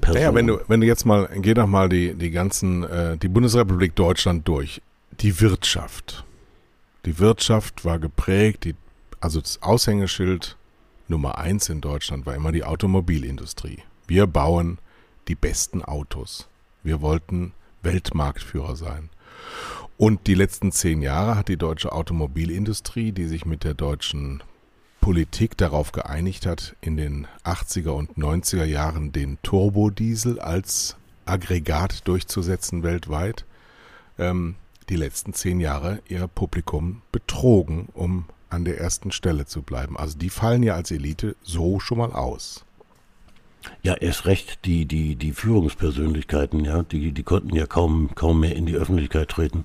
[0.00, 3.28] Naja, wenn du, wenn du jetzt mal, geh doch mal die, die ganzen, äh, die
[3.28, 4.80] Bundesrepublik Deutschland durch
[5.20, 6.24] die Wirtschaft.
[7.04, 8.74] Die Wirtschaft war geprägt, die,
[9.20, 10.56] also das Aushängeschild
[11.08, 13.78] Nummer eins in Deutschland war immer die Automobilindustrie.
[14.08, 14.78] Wir bauen
[15.28, 16.48] die besten Autos.
[16.82, 17.52] Wir wollten
[17.82, 19.10] Weltmarktführer sein.
[19.96, 24.42] Und die letzten zehn Jahre hat die deutsche Automobilindustrie, die sich mit der deutschen
[25.00, 32.82] Politik darauf geeinigt hat, in den 80er und 90er Jahren den Turbodiesel als Aggregat durchzusetzen
[32.82, 33.44] weltweit,
[34.18, 34.56] ähm,
[34.88, 39.96] die letzten zehn Jahre ihr Publikum betrogen, um an der ersten Stelle zu bleiben.
[39.96, 42.64] Also die fallen ja als Elite so schon mal aus.
[43.82, 48.54] Ja, erst recht die, die, die Führungspersönlichkeiten, ja, die, die konnten ja kaum, kaum mehr
[48.54, 49.64] in die Öffentlichkeit treten.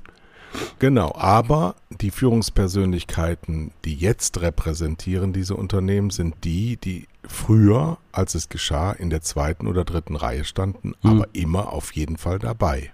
[0.80, 8.50] Genau, aber die Führungspersönlichkeiten, die jetzt repräsentieren diese Unternehmen, sind die, die früher, als es
[8.50, 11.12] geschah, in der zweiten oder dritten Reihe standen, hm.
[11.12, 12.92] aber immer auf jeden Fall dabei.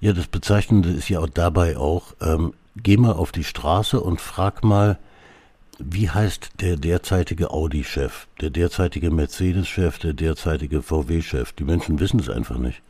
[0.00, 4.20] Ja, das Bezeichnende ist ja auch dabei auch, ähm, geh mal auf die Straße und
[4.20, 4.98] frag mal,
[5.78, 11.52] wie heißt der derzeitige Audi-Chef, der derzeitige Mercedes-Chef, der derzeitige VW-Chef?
[11.52, 12.82] Die Menschen wissen es einfach nicht.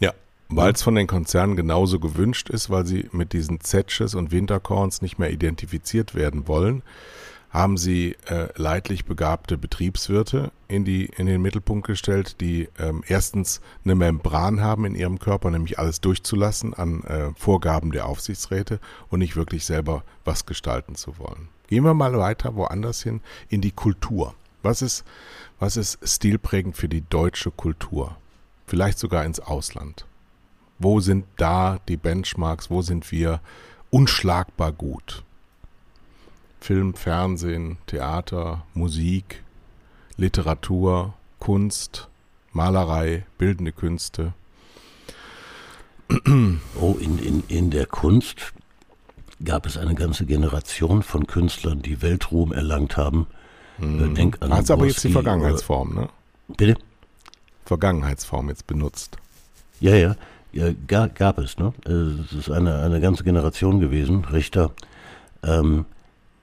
[0.00, 0.12] Ja,
[0.48, 5.02] weil es von den Konzernen genauso gewünscht ist, weil sie mit diesen Zetsches und Winterkorns
[5.02, 6.82] nicht mehr identifiziert werden wollen,
[7.50, 13.60] haben sie äh, leidlich begabte Betriebswirte in, die, in den Mittelpunkt gestellt, die ähm, erstens
[13.84, 19.20] eine Membran haben in ihrem Körper, nämlich alles durchzulassen an äh, Vorgaben der Aufsichtsräte und
[19.20, 21.48] nicht wirklich selber was gestalten zu wollen.
[21.68, 24.34] Gehen wir mal weiter woanders hin, in die Kultur.
[24.62, 25.04] Was ist,
[25.58, 28.16] was ist stilprägend für die deutsche Kultur?
[28.66, 30.04] Vielleicht sogar ins Ausland.
[30.78, 32.70] Wo sind da die Benchmarks?
[32.70, 33.40] Wo sind wir
[33.90, 35.24] unschlagbar gut?
[36.60, 39.42] Film, Fernsehen, Theater, Musik,
[40.16, 42.08] Literatur, Kunst,
[42.52, 44.32] Malerei, bildende Künste.
[46.80, 48.54] Oh, in, in, in der Kunst
[49.44, 53.26] gab es eine ganze Generation von Künstlern, die Weltruhm erlangt haben.
[53.78, 54.14] Mhm.
[54.14, 56.08] Denk an Hast aber jetzt die Vergangenheitsform, ne?
[56.56, 56.76] Bitte?
[57.64, 59.18] Vergangenheitsform jetzt benutzt.
[59.80, 60.16] Ja, ja,
[60.52, 61.72] ja gab, gab es, ne?
[61.84, 64.70] Es ist eine, eine ganze Generation gewesen, Richter.
[65.42, 65.84] Ähm,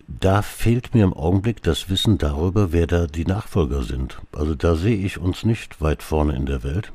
[0.07, 4.19] da fehlt mir im Augenblick das Wissen darüber, wer da die Nachfolger sind.
[4.33, 6.91] Also da sehe ich uns nicht weit vorne in der Welt,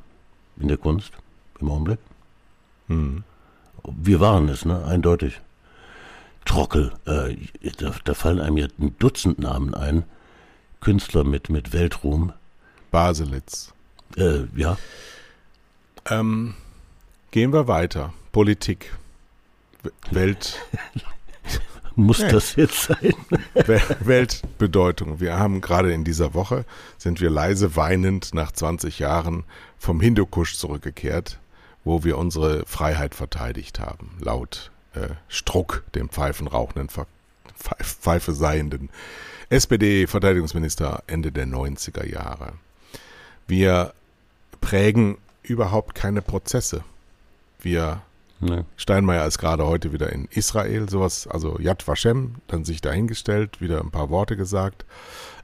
[0.59, 1.13] in der Kunst,
[1.61, 1.99] im Augenblick.
[2.87, 3.25] Hm.
[3.85, 4.85] Wir waren es, ne?
[4.85, 5.41] Eindeutig.
[6.45, 7.37] Trockel, äh,
[7.79, 10.05] da, da, fallen einem ja ein Dutzend Namen ein.
[10.81, 12.33] Künstler mit, mit Weltruhm.
[12.91, 13.73] Baselitz.
[14.17, 14.77] Äh, ja.
[16.09, 16.55] Ähm,
[17.31, 18.13] gehen wir weiter.
[18.33, 18.97] Politik.
[20.11, 20.59] Welt.
[22.03, 22.29] Muss ja.
[22.29, 23.15] das jetzt sein?
[24.01, 25.21] Weltbedeutung.
[25.21, 26.65] Wir haben gerade in dieser Woche,
[26.99, 29.45] sind wir leise weinend nach 20 Jahren
[29.79, 31.39] vom Hindukusch zurückgekehrt,
[31.85, 36.89] wo wir unsere Freiheit verteidigt haben, laut äh, Struck, dem pfeifenrauchenden,
[37.57, 38.89] Pfeife seienden
[39.51, 42.53] SPD-Verteidigungsminister Ende der 90er Jahre.
[43.47, 43.93] Wir
[44.61, 46.85] prägen überhaupt keine Prozesse.
[47.61, 48.03] Wir
[48.41, 48.65] Nee.
[48.77, 53.81] Steinmeier ist gerade heute wieder in Israel, sowas, also Yad Vashem, dann sich dahingestellt, wieder
[53.81, 54.87] ein paar Worte gesagt.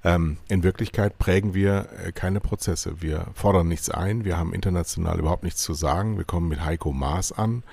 [0.02, 3.02] Ähm, in Wirklichkeit prägen wir äh, keine Prozesse.
[3.02, 6.16] Wir fordern nichts ein, wir haben international überhaupt nichts zu sagen.
[6.16, 7.64] Wir kommen mit Heiko Maas an,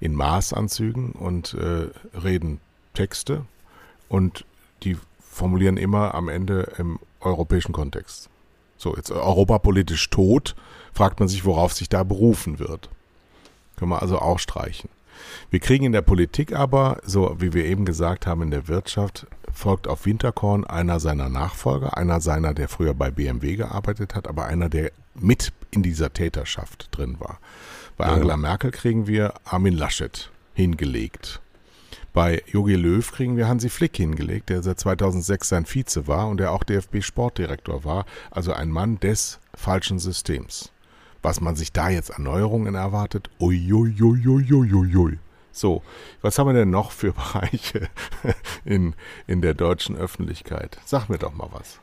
[0.00, 2.60] in Maßanzügen und äh, reden
[2.92, 3.44] Texte
[4.08, 4.44] und
[4.82, 8.28] die formulieren immer am Ende im europäischen Kontext.
[8.76, 10.56] So, jetzt europapolitisch tot,
[10.92, 12.90] fragt man sich, worauf sich da berufen wird.
[13.76, 14.90] Können wir also auch streichen.
[15.50, 19.26] Wir kriegen in der Politik aber, so wie wir eben gesagt haben, in der Wirtschaft
[19.52, 24.46] folgt auf Winterkorn einer seiner Nachfolger, einer seiner, der früher bei BMW gearbeitet hat, aber
[24.46, 27.38] einer, der mit in dieser Täterschaft drin war.
[27.96, 28.14] Bei ja.
[28.14, 31.40] Angela Merkel kriegen wir Armin Laschet hingelegt.
[32.12, 36.38] Bei Jogi Löw kriegen wir Hansi Flick hingelegt, der seit 2006 sein Vize war und
[36.38, 40.72] der auch DFB-Sportdirektor war, also ein Mann des falschen Systems
[41.22, 43.30] was man sich da jetzt an Neuerungen erwartet.
[43.40, 45.18] Uiuiuiuiuiui.
[45.52, 45.82] So,
[46.22, 47.88] was haben wir denn noch für Bereiche
[48.64, 48.94] in,
[49.26, 50.78] in der deutschen Öffentlichkeit?
[50.84, 51.78] Sag mir doch mal was.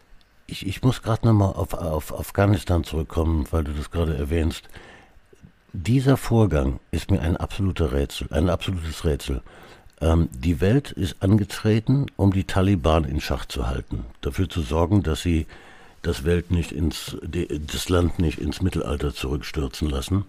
[0.47, 4.67] Ich, ich muss gerade nochmal auf, auf Afghanistan zurückkommen, weil du das gerade erwähnst.
[5.73, 9.43] Dieser Vorgang ist mir ein absoluter Rätsel, ein absolutes Rätsel.
[10.02, 15.04] Ähm, die Welt ist angetreten, um die Taliban in Schach zu halten, dafür zu sorgen,
[15.04, 15.45] dass sie
[16.01, 20.25] das Welt nicht ins, das Land nicht ins Mittelalter zurückstürzen lassen.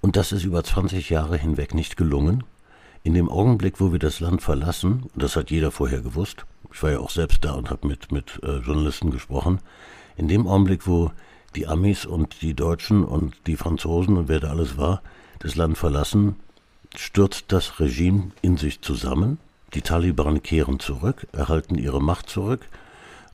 [0.00, 2.44] Und das ist über 20 Jahre hinweg nicht gelungen.
[3.02, 6.90] In dem Augenblick, wo wir das Land verlassen, das hat jeder vorher gewusst, ich war
[6.90, 9.60] ja auch selbst da und habe mit, mit äh, Journalisten gesprochen,
[10.16, 11.10] in dem Augenblick, wo
[11.56, 15.02] die Amis und die Deutschen und die Franzosen und wer da alles war,
[15.40, 16.36] das Land verlassen,
[16.94, 19.38] stürzt das Regime in sich zusammen.
[19.74, 22.68] Die Taliban kehren zurück, erhalten ihre Macht zurück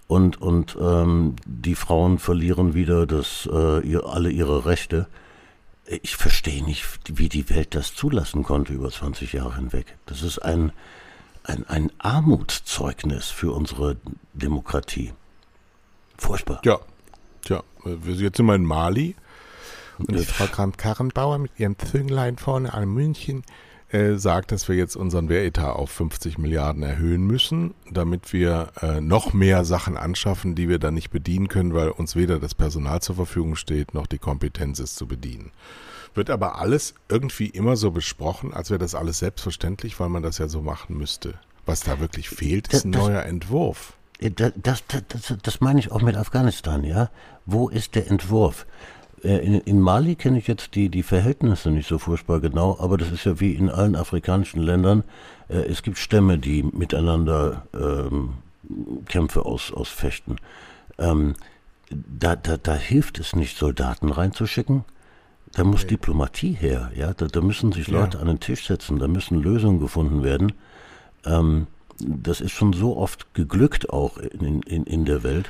[0.09, 5.09] und, und ähm, die Frauen verlieren wieder das, äh, ihr, alle ihre Rechte.
[5.87, 9.97] Ich verstehe nicht, wie die Welt das zulassen konnte über 20 Jahre hinweg.
[10.07, 10.73] Das ist ein,
[11.42, 13.97] ein, ein Armutszeugnis für unsere
[14.33, 15.12] Demokratie.
[16.19, 16.61] Furchtbar.
[16.64, 16.79] Ja,
[17.45, 19.16] tja, wir sind jetzt immer in Mali
[19.99, 23.45] Und die Frau Kramp-Karrenbauer mit ihrem Zünglein vorne an München
[23.92, 29.01] äh, sagt, dass wir jetzt unseren Wehretat auf 50 Milliarden erhöhen müssen, damit wir äh,
[29.01, 33.01] noch mehr Sachen anschaffen, die wir dann nicht bedienen können, weil uns weder das Personal
[33.03, 35.53] zur Verfügung steht, noch die Kompetenz es zu bedienen.
[36.14, 40.38] Wird aber alles irgendwie immer so besprochen, als wäre das alles selbstverständlich, weil man das
[40.38, 41.35] ja so machen müsste.
[41.66, 43.92] Was da wirklich fehlt, ist ein Das- neuer Entwurf.
[44.18, 47.11] Das, das, das, das meine ich auch mit Afghanistan, ja.
[47.44, 48.64] Wo ist der Entwurf?
[49.22, 52.96] Äh, In, in Mali kenne ich jetzt die, die Verhältnisse nicht so furchtbar genau, aber
[52.96, 55.05] das ist ja wie in allen afrikanischen Ländern.
[55.48, 58.35] Äh, Es gibt Stämme, die miteinander ähm,
[59.09, 60.37] Kämpfe aus, ausfechten.
[60.98, 61.35] Ähm,
[61.90, 64.85] da, da, da hilft es nicht, Soldaten reinzuschicken.
[65.52, 67.14] Da muss Diplomatie her, ja.
[67.14, 68.00] Da, da müssen sich Ja.
[68.00, 70.52] Leute an den Tisch setzen, da müssen Lösungen gefunden werden.
[71.24, 71.66] Ähm,
[71.98, 75.48] das ist schon so oft geglückt auch in, in, in der Welt.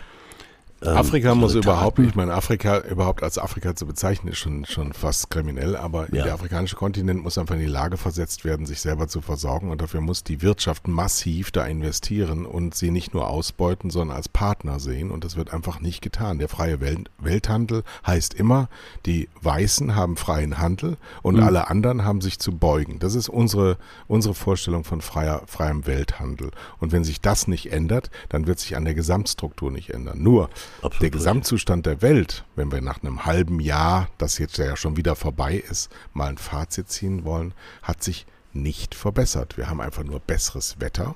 [0.83, 4.67] Ähm, Afrika muss Soldaten- überhaupt, ich meine, Afrika überhaupt als Afrika zu bezeichnen, ist schon,
[4.67, 6.25] schon fast kriminell, aber Ja.
[6.25, 9.81] der afrikanische Kontinent muss einfach in die Lage versetzt werden, sich selber zu versorgen und
[9.81, 14.79] dafür muss die Wirtschaft massiv da investieren und sie nicht nur ausbeuten, sondern als Partner
[14.79, 16.39] sehen und das wird einfach nicht getan.
[16.39, 18.69] Der freie Welt, Welthandel heißt immer,
[19.07, 22.99] die Weißen haben freien Handel und alle anderen haben sich zu beugen.
[22.99, 26.51] Das ist unsere, unsere Vorstellung von freier, freiem Welthandel.
[26.81, 30.23] Und wenn sich das nicht ändert, dann wird sich an der Gesamtstruktur nicht ändern.
[30.23, 30.51] Nur
[30.83, 31.11] Absolut der.
[31.11, 35.57] Gesamtzustand der Welt, wenn wir nach einem halben Jahr, das jetzt ja schon wieder vorbei
[35.57, 39.57] ist, mal ein Fazit ziehen wollen, hat sich nicht verbessert.
[39.57, 41.15] Wir haben einfach nur besseres Wetter.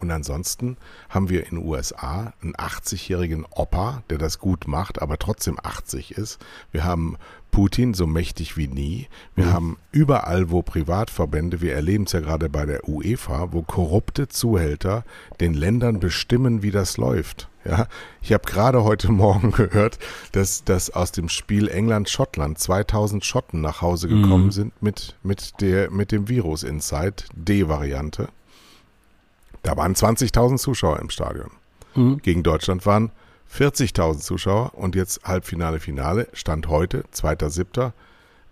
[0.00, 0.78] Und ansonsten
[1.10, 6.12] haben wir in den USA einen 80-jährigen Opa, der das gut macht, aber trotzdem 80
[6.12, 6.38] ist.
[6.72, 7.18] Wir haben
[7.50, 9.08] Putin so mächtig wie nie.
[9.34, 14.28] Wir haben überall, wo Privatverbände, wir erleben es ja gerade bei der UEFA, wo korrupte
[14.28, 15.04] Zuhälter
[15.38, 17.49] den Ländern bestimmen, wie das läuft.
[17.64, 17.86] Ja,
[18.22, 19.98] ich habe gerade heute Morgen gehört,
[20.32, 25.90] dass, dass aus dem Spiel England-Schottland 2000 Schotten nach Hause gekommen sind mit, mit, der,
[25.90, 28.28] mit dem Virus Inside, D-Variante.
[29.62, 31.50] Da waren 20.000 Zuschauer im Stadion.
[32.22, 33.10] Gegen Deutschland waren
[33.54, 37.92] 40.000 Zuschauer und jetzt Halbfinale, Finale, Stand heute, 2.7.,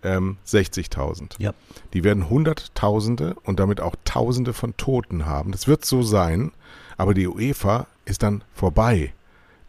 [0.02, 1.34] ähm, 60.000.
[1.38, 1.54] Ja.
[1.92, 5.52] Die werden Hunderttausende und damit auch Tausende von Toten haben.
[5.52, 6.52] Das wird so sein,
[6.96, 9.12] aber die UEFA ist dann vorbei.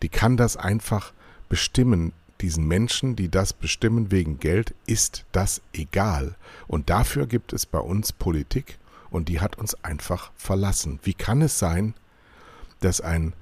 [0.01, 1.13] Die kann das einfach
[1.49, 2.13] bestimmen.
[2.41, 6.35] Diesen Menschen, die das bestimmen wegen Geld, ist das egal.
[6.67, 8.77] Und dafür gibt es bei uns Politik
[9.09, 10.99] und die hat uns einfach verlassen.
[11.03, 11.95] Wie kann es sein,
[12.79, 13.33] dass ein,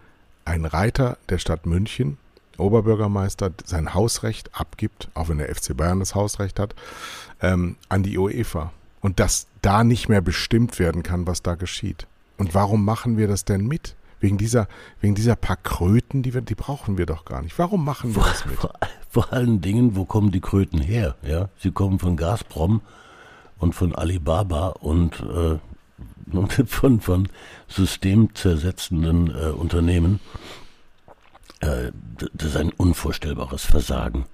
[0.45, 2.17] ein Reiter der Stadt München,
[2.57, 6.73] Oberbürgermeister, sein Hausrecht abgibt, auch wenn der FC Bayern das Hausrecht hat,
[7.41, 8.73] ähm, an die UEFA.
[8.99, 12.07] Und dass da nicht mehr bestimmt werden kann, was da geschieht.
[12.37, 13.95] Und warum machen wir das denn mit?
[14.19, 14.67] Wegen dieser,
[14.99, 17.57] wegen dieser paar Kröten, die wir, die brauchen wir doch gar nicht.
[17.59, 18.55] Warum machen wir das mit?
[18.55, 18.73] Vor,
[19.09, 21.15] vor allen Dingen, wo kommen die Kröten her?
[21.21, 22.81] Ja, sie kommen von Gazprom
[23.59, 25.59] und von Alibaba und, äh,
[26.65, 27.29] von, von
[27.67, 30.19] systemzersetzenden äh, Unternehmen.
[31.59, 31.91] Äh,
[32.33, 34.25] das ist ein unvorstellbares Versagen,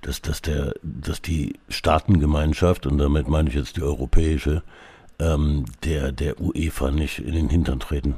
[0.00, 4.62] dass, dass, der, dass die Staatengemeinschaft, und damit meine ich jetzt die europäische,
[5.18, 8.16] ähm, der, der UEFA nicht in den Hintern treten.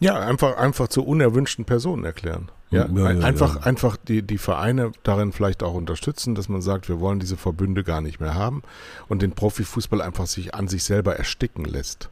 [0.00, 2.50] Ja, einfach, einfach zu unerwünschten Personen erklären.
[2.70, 3.60] Ja, Ja, ein- ja, einfach, ja.
[3.62, 7.84] einfach die, die Vereine darin vielleicht auch unterstützen, dass man sagt, wir wollen diese Verbünde
[7.84, 8.62] gar nicht mehr haben
[9.08, 12.08] und den Profifußball einfach sich an sich selber ersticken lässt.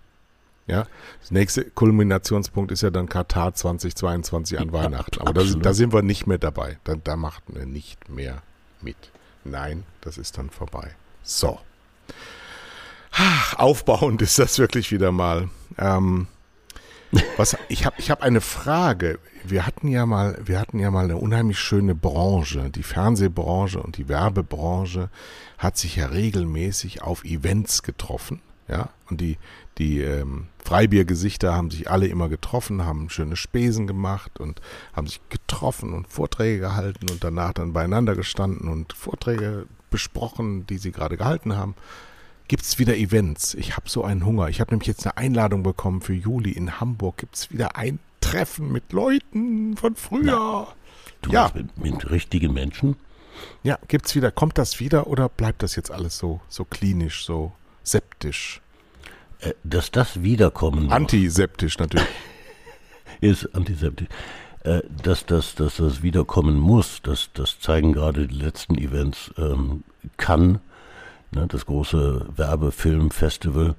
[0.67, 0.87] Ja,
[1.23, 5.19] das nächste Kulminationspunkt ist ja dann Katar 2022 an Weihnachten.
[5.23, 6.79] Aber da, da sind wir nicht mehr dabei.
[6.85, 8.43] Da, da macht wir nicht mehr
[8.83, 8.97] mit.
[9.45, 10.95] Nein, das ist dann vorbei.
[11.23, 11.59] So.
[13.13, 15.49] Ach, aufbauend ist das wirklich wieder mal.
[15.79, 16.27] Ähm,
[17.37, 19.19] was, ich habe ich hab eine Frage.
[19.45, 22.71] Wir hatten ja mal, wir hatten ja mal eine unheimlich schöne Branche.
[22.71, 25.09] Die Fernsehbranche und die Werbebranche
[25.57, 28.41] hat sich ja regelmäßig auf Events getroffen.
[28.69, 29.39] Ja, und die,
[29.79, 34.61] die ähm, Freibiergesichter haben sich alle immer getroffen, haben schöne Spesen gemacht und
[34.93, 40.77] haben sich getroffen und Vorträge gehalten und danach dann beieinander gestanden und Vorträge besprochen, die
[40.77, 41.75] sie gerade gehalten haben.
[42.49, 43.55] Gibt es wieder Events?
[43.55, 44.49] Ich habe so einen Hunger.
[44.49, 47.19] Ich habe nämlich jetzt eine Einladung bekommen für Juli in Hamburg.
[47.19, 50.67] Gibt es wieder ein Treffen mit Leuten von früher?
[51.23, 51.51] Du Ja.
[51.55, 52.97] mit, mit richtigen Menschen?
[53.63, 54.31] Ja, gibt's wieder?
[54.33, 58.61] Kommt das wieder oder bleibt das jetzt alles so so klinisch, so septisch?
[59.41, 60.93] Äh, dass das wiederkommen muss.
[60.93, 62.09] Antiseptisch natürlich.
[63.21, 64.09] ist antiseptisch.
[64.65, 69.31] Äh, dass, das, dass das wiederkommen muss, das, das zeigen gerade die letzten Events.
[69.37, 69.85] Ähm,
[70.17, 70.59] Cannes,
[71.33, 73.75] ne, das große Werbefilmfestival,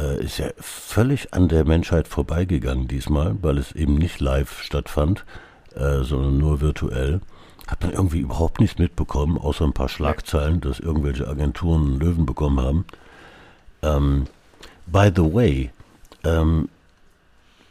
[0.00, 5.24] äh, ist ja völlig an der Menschheit vorbeigegangen diesmal, weil es eben nicht live stattfand,
[5.74, 7.20] äh, sondern nur virtuell.
[7.66, 12.60] Hat man irgendwie überhaupt nichts mitbekommen, außer ein paar Schlagzeilen, dass irgendwelche Agenturen Löwen bekommen
[12.60, 12.84] haben.
[13.82, 14.26] Ähm,
[14.86, 15.70] by the way,
[16.24, 16.68] ähm,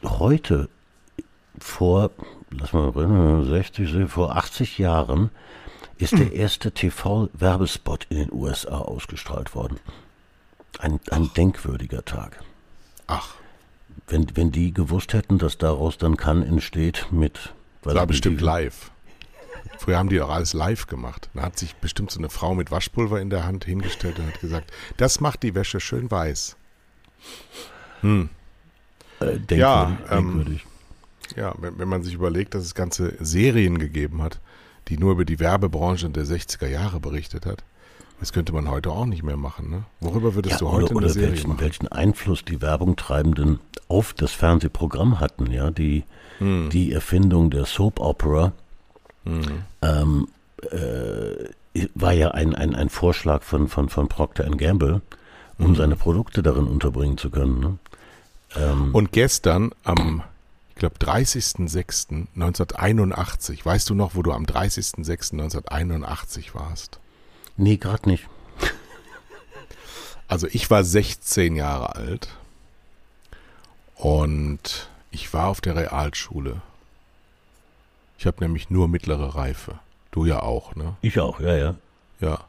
[0.04, 0.70] heute
[1.60, 2.12] vor,
[2.52, 5.30] lass mal 60, vor 80 Jahren
[6.00, 9.80] ist der erste TV-Werbespot in den USA ausgestrahlt worden.
[10.80, 12.42] Ein, ein denkwürdiger Tag.
[13.08, 13.36] Ach.
[14.08, 17.54] Wenn, wenn die gewusst hätten, dass daraus dann kann entsteht mit.
[17.82, 18.92] Das war bestimmt live.
[19.78, 21.30] Früher haben die auch alles live gemacht.
[21.34, 24.40] Da hat sich bestimmt so eine Frau mit Waschpulver in der Hand hingestellt und hat
[24.40, 26.56] gesagt, das macht die Wäsche schön weiß.
[28.02, 28.30] Hm.
[29.20, 30.60] Äh, denkwürdig, ja, ähm,
[31.36, 34.40] ja wenn, wenn, man sich überlegt, dass es ganze Serien gegeben hat,
[34.90, 37.64] die nur über die Werbebranche der 60er Jahre berichtet hat.
[38.20, 39.70] Das könnte man heute auch nicht mehr machen.
[39.70, 39.84] Ne?
[40.02, 41.62] Worüber würdest ja, du heute oder, oder eine Serie welchen, machen?
[41.62, 46.04] welchen Einfluss die Werbungtreibenden auf das Fernsehprogramm hatten, ja, die,
[46.40, 46.70] hm.
[46.70, 48.52] die Erfindung der Soap Opera
[49.24, 49.64] hm.
[49.82, 50.28] ähm,
[50.70, 55.02] äh, war ja ein, ein, ein Vorschlag von, von, von Procter Gamble,
[55.58, 55.76] um hm.
[55.76, 57.60] seine Produkte darin unterbringen zu können.
[57.60, 57.78] Ne?
[58.58, 60.24] Ähm, Und gestern am
[60.80, 63.64] glaube 30.06.1981.
[63.64, 67.00] Weißt du noch, wo du am 30.06.1981 warst?
[67.58, 68.28] Nee, gerade nicht.
[70.28, 72.28] Also ich war 16 Jahre alt
[73.96, 76.62] und ich war auf der Realschule.
[78.20, 79.80] Ich habe nämlich nur mittlere Reife.
[80.12, 80.96] Du ja auch, ne?
[81.02, 81.76] Ich auch, ja, ja.
[82.20, 82.44] Ja.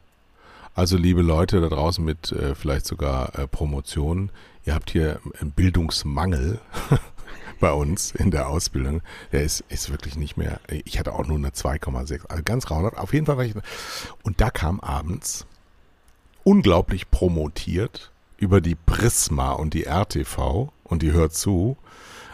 [0.75, 4.29] Also liebe Leute da draußen mit äh, vielleicht sogar äh, Promotionen,
[4.65, 6.59] ihr habt hier einen Bildungsmangel.
[7.61, 11.37] bei uns in der Ausbildung, der ist, ist wirklich nicht mehr, ich hatte auch nur
[11.37, 12.97] eine 2,6, also ganz grauenhaft.
[12.97, 13.53] Auf jeden Fall war ich,
[14.23, 15.45] und da kam abends
[16.43, 21.77] unglaublich promotiert über die Prisma und die RTV und die hört zu,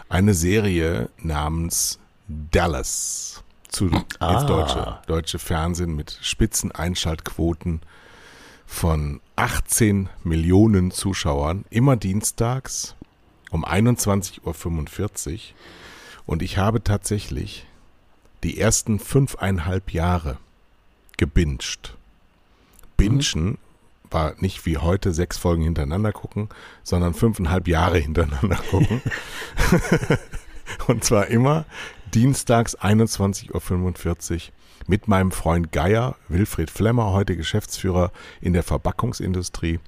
[0.08, 4.32] eine Serie namens Dallas zu ah.
[4.32, 7.82] ins deutsche, deutsche Fernsehen mit spitzen Einschaltquoten
[8.66, 12.96] von 18 Millionen Zuschauern, immer dienstags
[13.50, 15.40] um 21.45 Uhr
[16.26, 17.66] und ich habe tatsächlich
[18.42, 20.38] die ersten fünfeinhalb Jahre
[21.16, 21.96] gebinged.
[22.96, 23.58] Bingen mhm.
[24.10, 26.48] war nicht wie heute sechs Folgen hintereinander gucken,
[26.82, 29.02] sondern fünfeinhalb Jahre hintereinander gucken.
[30.86, 31.64] und zwar immer
[32.14, 34.40] dienstags 21.45 Uhr
[34.86, 39.80] mit meinem Freund Geier, Wilfried Flemmer, heute Geschäftsführer in der Verpackungsindustrie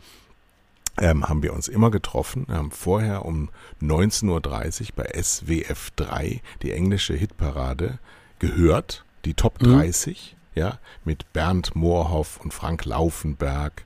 [0.98, 3.50] ähm, haben wir uns immer getroffen, haben vorher um
[3.82, 7.98] 19.30 Uhr bei SWF 3 die englische Hitparade
[8.38, 10.60] gehört, die Top 30, mhm.
[10.60, 13.84] ja, mit Bernd Moorhoff und Frank Laufenberg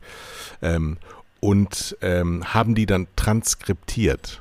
[0.62, 0.98] ähm,
[1.40, 4.40] und ähm, haben die dann transkriptiert.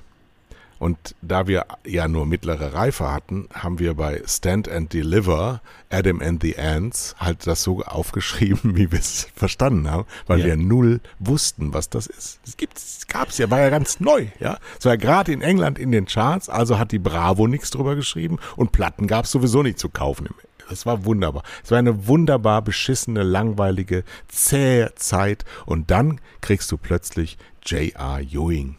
[0.83, 6.21] Und da wir ja nur mittlere Reife hatten, haben wir bei Stand and Deliver Adam
[6.21, 10.47] and the Ants halt das so aufgeschrieben, wie wir es verstanden haben, weil ja.
[10.47, 12.41] wir null wussten, was das ist.
[12.45, 14.57] Es gibt's, gab's ja, war ja ganz neu, ja.
[14.77, 17.95] Es war ja gerade in England in den Charts, also hat die Bravo nichts drüber
[17.95, 20.27] geschrieben und Platten gab's sowieso nicht zu kaufen.
[20.67, 21.43] Das war wunderbar.
[21.63, 28.19] Es war eine wunderbar beschissene, langweilige, zähe Zeit und dann kriegst du plötzlich J.R.
[28.19, 28.75] Ewing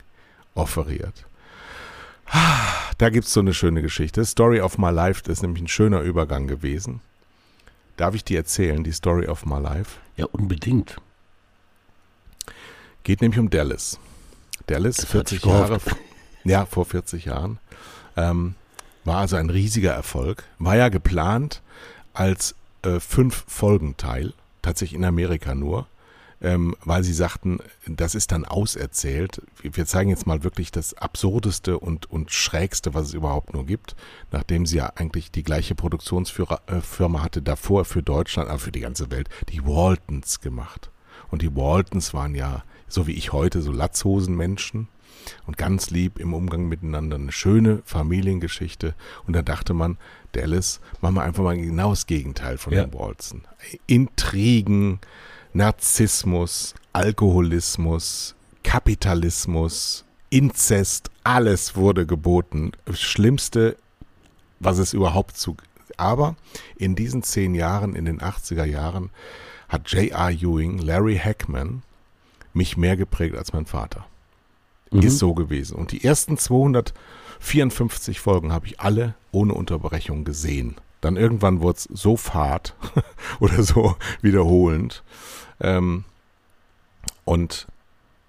[0.54, 1.24] offeriert.
[2.98, 4.24] Da gibt es so eine schöne Geschichte.
[4.24, 7.00] Story of My Life, das ist nämlich ein schöner Übergang gewesen.
[7.96, 9.98] Darf ich dir erzählen, die Story of My Life?
[10.16, 10.96] Ja, unbedingt.
[13.02, 13.98] Geht nämlich um Dallas.
[14.66, 15.78] Dallas, das 40 Jahre,
[16.44, 17.58] ja, vor 40 Jahren.
[18.16, 18.54] Ähm,
[19.04, 20.44] war also ein riesiger Erfolg.
[20.58, 21.60] War ja geplant
[22.14, 25.86] als äh, fünf Folgenteil, tatsächlich in Amerika nur
[26.40, 29.42] ähm, weil sie sagten, das ist dann auserzählt.
[29.62, 33.96] Wir zeigen jetzt mal wirklich das Absurdeste und, und Schrägste, was es überhaupt nur gibt,
[34.30, 38.80] nachdem sie ja eigentlich die gleiche Produktionsfirma äh, hatte davor für Deutschland, aber für die
[38.80, 40.90] ganze Welt, die Waltons gemacht.
[41.30, 44.88] Und die Waltons waren ja, so wie ich heute, so Latzhosenmenschen
[45.46, 47.16] und ganz lieb im Umgang miteinander.
[47.16, 48.94] Eine schöne Familiengeschichte.
[49.26, 49.98] Und da dachte man,
[50.32, 52.84] Dallas, machen wir einfach mal genau das Gegenteil von ja.
[52.84, 53.42] den Walton.
[53.86, 55.00] Intrigen,
[55.56, 62.72] Narzissmus, Alkoholismus, Kapitalismus, Inzest, alles wurde geboten.
[62.86, 63.76] Das Schlimmste,
[64.58, 65.56] was es überhaupt zu.
[65.96, 66.34] Aber
[66.76, 69.10] in diesen zehn Jahren, in den 80er Jahren,
[69.68, 70.32] hat J.R.
[70.32, 71.84] Ewing, Larry Hackman,
[72.52, 74.04] mich mehr geprägt als mein Vater.
[74.90, 75.02] Mhm.
[75.02, 75.76] Ist so gewesen.
[75.76, 80.74] Und die ersten 254 Folgen habe ich alle ohne Unterbrechung gesehen.
[81.00, 82.74] Dann irgendwann wurde es so fad
[83.38, 85.04] oder so wiederholend,
[85.60, 86.04] ähm,
[87.24, 87.66] und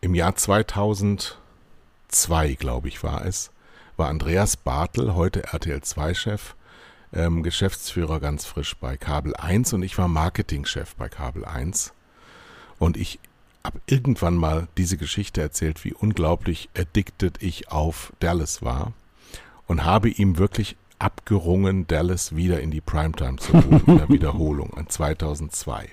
[0.01, 1.35] im Jahr 2002,
[2.55, 3.51] glaube ich, war es,
[3.97, 6.55] war Andreas Bartel, heute RTL 2-Chef,
[7.13, 11.93] ähm, Geschäftsführer ganz frisch bei Kabel 1 und ich war Marketingchef bei Kabel 1.
[12.77, 13.19] Und ich
[13.63, 18.93] habe irgendwann mal diese Geschichte erzählt, wie unglaublich addicted ich auf Dallas war
[19.67, 24.71] und habe ihm wirklich abgerungen, Dallas wieder in die Primetime zu holen, in der Wiederholung
[24.77, 25.89] in 2002.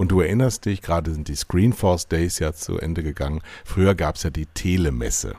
[0.00, 3.42] Und du erinnerst dich, gerade sind die Screenforce Days ja zu Ende gegangen.
[3.66, 5.34] Früher gab es ja die Telemesse.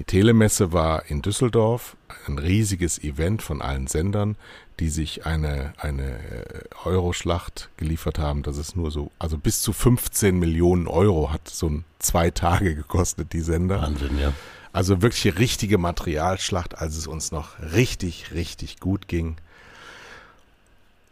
[0.00, 1.96] Die Telemesse war in Düsseldorf
[2.26, 4.34] ein riesiges Event von allen Sendern,
[4.80, 8.42] die sich eine, eine äh, Euroschlacht geliefert haben.
[8.42, 12.74] Das ist nur so, also bis zu 15 Millionen Euro hat so ein zwei Tage
[12.74, 13.82] gekostet, die Sender.
[13.82, 14.32] Wahnsinn, ja.
[14.72, 19.36] Also wirklich richtige Materialschlacht, als es uns noch richtig, richtig gut ging.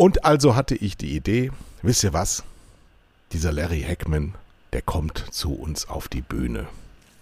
[0.01, 1.51] Und also hatte ich die Idee,
[1.83, 2.43] wisst ihr was?
[3.33, 4.35] Dieser Larry Hackman,
[4.73, 6.69] der kommt zu uns auf die Bühne.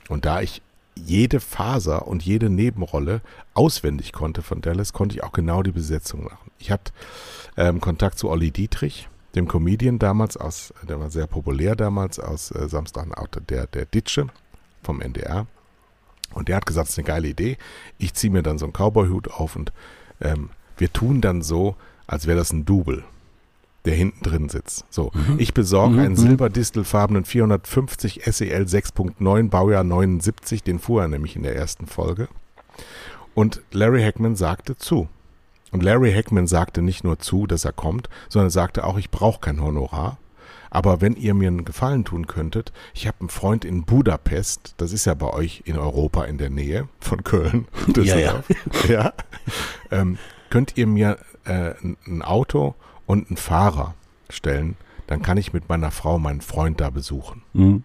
[0.09, 0.63] Und da ich
[0.95, 3.21] jede Faser und jede Nebenrolle
[3.53, 6.53] auswendig konnte von Dallas, konnte ich auch genau die Besetzung machen.
[6.61, 6.93] Ich hatte
[7.57, 12.53] ähm, Kontakt zu Olli Dietrich, dem Comedian damals aus, der war sehr populär damals aus
[12.53, 13.09] äh, Samstag,
[13.49, 14.29] der, der Ditsche
[14.85, 15.49] vom NDR.
[16.33, 17.59] Und der hat gesagt, das ist eine geile Idee.
[17.99, 19.73] Ich ziehe mir dann so einen Cowboy-Hut auf und
[20.21, 21.75] ähm, wir tun dann so,
[22.09, 23.05] als wäre das ein Double,
[23.85, 24.85] der hinten drin sitzt.
[24.91, 25.37] So, mhm.
[25.39, 26.01] ich besorge mhm.
[26.01, 26.17] einen mhm.
[26.17, 32.29] silberdistelfarbenen 450 SEL 6.9 Baujahr 79, den fuhr er nämlich in der ersten Folge.
[33.35, 35.09] Und Larry Hackman sagte zu.
[35.71, 39.41] Und Larry Hackman sagte nicht nur zu, dass er kommt, sondern sagte auch, ich brauche
[39.41, 40.19] kein Honorar.
[40.71, 44.93] Aber wenn ihr mir einen Gefallen tun könntet, ich habe einen Freund in Budapest, das
[44.93, 47.67] ist ja bei euch in Europa in der Nähe von Köln.
[47.97, 48.43] Ja, ja.
[48.89, 49.13] ja.
[49.91, 50.19] Ähm,
[50.51, 51.75] könnt ihr mir äh,
[52.07, 52.75] ein Auto
[53.07, 53.95] und einen Fahrer
[54.29, 54.77] stellen,
[55.07, 57.43] dann kann ich mit meiner Frau meinen Freund da besuchen.
[57.55, 57.85] Mhm.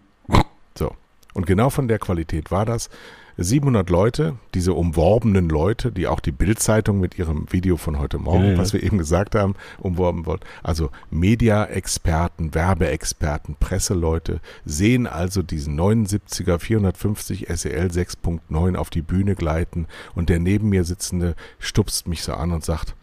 [0.76, 0.94] So.
[1.32, 2.90] Und genau von der Qualität war das.
[3.36, 8.44] 700 Leute, diese umworbenen Leute, die auch die Bildzeitung mit ihrem Video von heute Morgen,
[8.44, 8.58] ja, ja.
[8.58, 10.40] was wir eben gesagt haben, umworben wollen.
[10.62, 19.86] Also Media-Experten, Werbeexperten, Presseleute sehen also diesen 79er 450 SEL 6.9 auf die Bühne gleiten
[20.14, 22.94] und der neben mir sitzende stupst mich so an und sagt,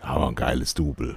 [0.00, 1.16] aber ein geiles Double.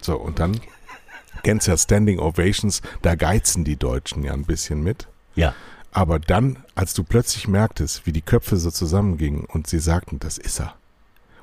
[0.00, 0.60] So, und dann
[1.42, 5.06] kennst ja Standing Ovations, da geizen die Deutschen ja ein bisschen mit.
[5.34, 5.54] Ja.
[5.92, 10.38] Aber dann, als du plötzlich merktest, wie die Köpfe so zusammengingen und sie sagten, das
[10.38, 10.74] ist er.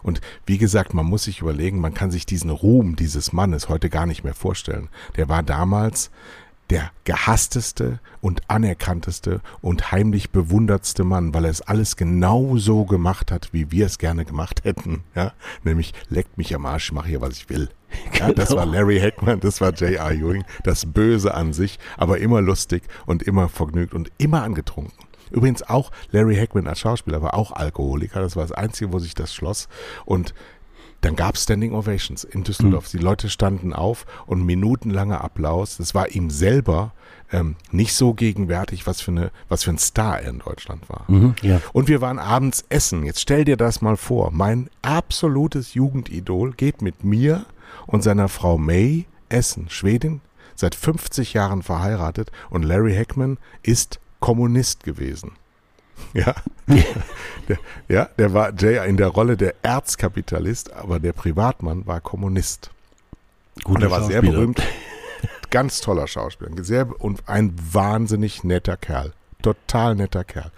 [0.04, 3.90] Und wie gesagt, man muss sich überlegen, man kann sich diesen Ruhm dieses Mannes heute
[3.90, 4.90] gar nicht mehr vorstellen.
[5.16, 6.12] Der war damals
[6.70, 13.32] der gehassteste und anerkannteste und heimlich bewundertste Mann, weil er es alles genau so gemacht
[13.32, 15.04] hat, wie wir es gerne gemacht hätten.
[15.16, 15.34] Ja,
[15.64, 17.70] nämlich leckt mich am Arsch, ich mache hier, was ich will.
[18.20, 18.78] Ja, das war genau.
[18.78, 20.12] Larry Hackman, das war J.R.
[20.12, 24.94] Ewing, das Böse an sich, aber immer lustig und immer vergnügt und immer angetrunken.
[25.32, 29.16] Übrigens auch Larry Hackman als Schauspieler war auch Alkoholiker, das war das Einzige, wo sich
[29.16, 29.68] das schloss.
[30.06, 30.34] Und
[31.04, 32.94] dann gab es Standing Ovations in Düsseldorf.
[32.94, 32.98] Mhm.
[32.98, 35.78] Die Leute standen auf und minutenlanger Applaus.
[35.78, 36.94] Das war ihm selber
[37.32, 41.04] ähm, nicht so gegenwärtig, was für, eine, was für ein Star er in Deutschland war.
[41.10, 41.60] Mhm, ja.
[41.74, 43.04] Und wir waren abends essen.
[43.04, 44.32] Jetzt stell dir das mal vor.
[44.32, 47.46] Mein absolutes Jugendidol geht mit mir
[47.88, 49.70] und seiner Frau May essen.
[49.70, 50.22] Schwedin,
[50.56, 55.34] seit 50 Jahren verheiratet und Larry Heckman ist Kommunist gewesen.
[56.14, 56.34] Ja.
[57.48, 57.58] der,
[57.88, 62.72] ja, der war Jay in der Rolle der Erzkapitalist, aber der Privatmann war Kommunist.
[63.64, 64.62] Gut, und er war sehr berühmt.
[65.50, 66.52] Ganz toller Schauspieler.
[66.64, 69.14] Sehr, und ein wahnsinnig netter Kerl.
[69.42, 70.52] Total netter Kerl.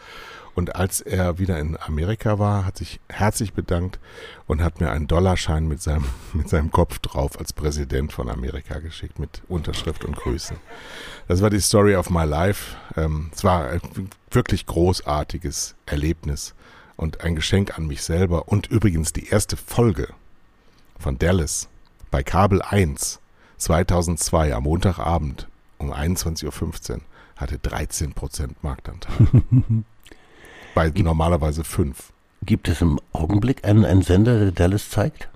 [0.55, 3.99] Und als er wieder in Amerika war, hat sich herzlich bedankt
[4.47, 8.79] und hat mir einen Dollarschein mit seinem, mit seinem Kopf drauf als Präsident von Amerika
[8.79, 10.55] geschickt mit Unterschrift und Grüßen.
[11.27, 12.77] Das war die Story of my life.
[12.95, 13.81] Ähm, es war ein
[14.31, 16.55] wirklich großartiges Erlebnis
[16.95, 20.07] und ein Geschenk an mich selber und übrigens die erste Folge
[20.97, 21.67] von Dallas
[22.11, 23.19] bei Kabel 1
[23.57, 25.47] 2002 am Montagabend
[25.77, 27.01] um 21.15 Uhr
[27.35, 29.27] hatte 13% Marktanteil.
[30.75, 32.11] bei Gibt, normalerweise fünf.
[32.43, 35.29] Gibt es im Augenblick einen, einen Sender, der Dallas zeigt?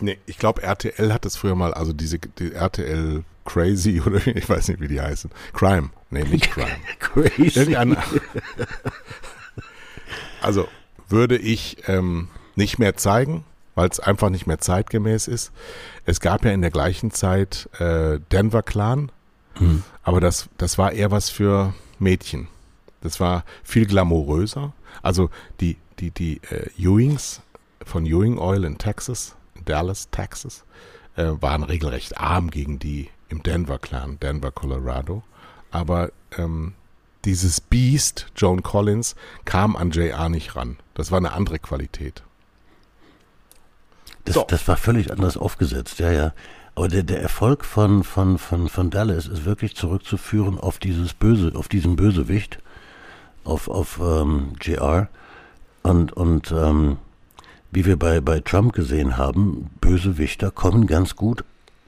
[0.00, 4.48] Nee, ich glaube, RTL hat das früher mal, also diese die RTL Crazy oder ich
[4.48, 5.30] weiß nicht, wie die heißen.
[5.52, 5.90] Crime.
[6.10, 6.76] Nee, nicht Crime.
[6.98, 7.76] Crazy.
[10.40, 10.68] also
[11.08, 15.52] würde ich ähm, nicht mehr zeigen, weil es einfach nicht mehr zeitgemäß ist.
[16.04, 19.12] Es gab ja in der gleichen Zeit äh, Denver Clan,
[19.54, 19.82] hm.
[20.02, 22.48] aber das, das war eher was für Mädchen.
[23.02, 24.72] Das war viel glamouröser.
[25.02, 25.30] Also
[25.60, 27.40] die, die, die äh, Ewings
[27.84, 30.64] von Ewing Oil in Texas, in Dallas, Texas,
[31.16, 35.22] äh, waren regelrecht arm gegen die im Denver Clan, Denver, Colorado.
[35.70, 36.74] Aber ähm,
[37.24, 40.76] dieses Beast, Joan Collins, kam an JR nicht ran.
[40.94, 42.22] Das war eine andere Qualität.
[44.24, 44.44] Das, So.
[44.48, 46.32] das war völlig anders aufgesetzt, ja, ja.
[46.74, 51.52] Aber der, der Erfolg von, von, von, von Dallas ist wirklich zurückzuführen auf dieses Böse,
[51.54, 52.58] auf diesen Bösewicht,
[53.46, 55.08] auf, auf ähm, JR.
[55.82, 56.96] Und, und ähm,
[57.70, 61.44] wie wir bei, bei Trump gesehen haben, Bösewichter kommen ganz gut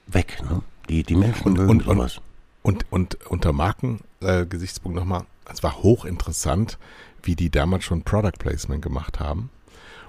[0.06, 0.38] weg.
[0.48, 0.62] Ne?
[0.88, 2.20] Die, die Menschen Und- mögen und- sowas.
[2.62, 6.76] Und, und unter Marken-Gesichtspunkt äh, nochmal, es war hochinteressant,
[7.22, 9.48] wie die damals schon Product Placement gemacht haben.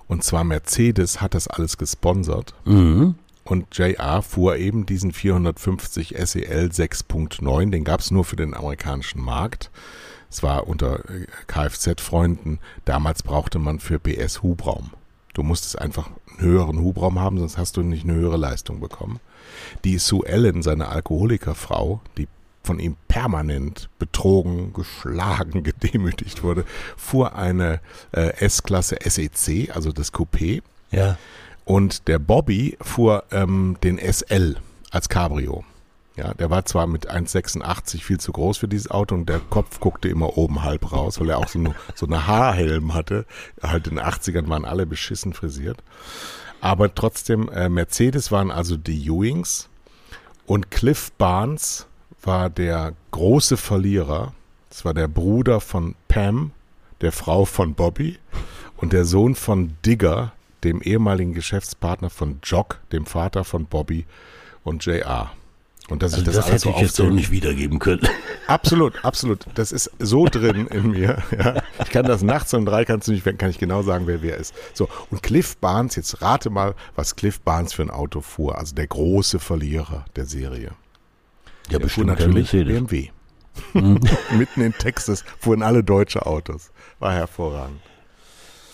[0.07, 2.53] Und zwar Mercedes hat das alles gesponsert.
[2.65, 3.15] Mhm.
[3.45, 9.21] Und JR fuhr eben diesen 450 SEL 6.9, den gab es nur für den amerikanischen
[9.21, 9.71] Markt.
[10.29, 14.91] Es war unter äh, Kfz-Freunden, damals brauchte man für PS Hubraum.
[15.33, 19.19] Du musstest einfach einen höheren Hubraum haben, sonst hast du nicht eine höhere Leistung bekommen.
[19.83, 22.27] Die Sue Ellen, seine Alkoholikerfrau, die
[22.63, 26.65] von ihm permanent betrogen, geschlagen, gedemütigt wurde,
[26.97, 27.79] fuhr eine
[28.11, 30.61] äh, S-Klasse SEC, also das Coupé.
[30.91, 31.17] Ja.
[31.65, 34.57] Und der Bobby fuhr ähm, den SL
[34.91, 35.63] als Cabrio.
[36.19, 39.79] Ja, der war zwar mit 1,86 viel zu groß für dieses Auto und der Kopf
[39.79, 43.25] guckte immer oben halb raus, weil er auch so, eine- so eine Haarhelm hatte.
[43.63, 45.81] Halt in den 80ern waren alle beschissen frisiert.
[46.59, 49.69] Aber trotzdem, äh, Mercedes waren also die Ewings
[50.45, 51.87] und Cliff Barnes
[52.21, 54.33] war der große Verlierer.
[54.67, 56.51] Das war der Bruder von Pam,
[56.99, 58.19] der Frau von Bobby
[58.75, 60.33] und der Sohn von Digger,
[60.65, 64.05] dem ehemaligen Geschäftspartner von Jock, dem Vater von Bobby
[64.65, 65.31] und JR.
[65.89, 68.07] Und dass Also ich das, das, alles hätte so ich jetzt so nicht wiedergeben können.
[68.47, 69.45] Absolut, absolut.
[69.53, 71.21] Das ist so drin in mir.
[71.37, 71.61] Ja.
[71.83, 74.37] Ich kann das nachts um drei, kannst du nicht, kann ich genau sagen, wer wer
[74.37, 74.53] ist.
[74.73, 78.57] So, und Cliff Barnes, jetzt rate mal, was Cliff Barnes für ein Auto fuhr.
[78.57, 80.71] Also der große Verlierer der Serie.
[81.67, 82.49] Ja, Der bestimmt natürlich.
[82.51, 83.09] BMW.
[83.73, 86.71] Mitten in Texas fuhren alle deutsche Autos.
[86.99, 87.79] War hervorragend.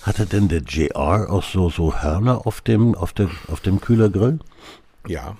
[0.03, 4.39] Hatte denn der JR auch so, so Hörner auf dem, auf, der, auf dem Kühlergrill?
[5.07, 5.35] Ja,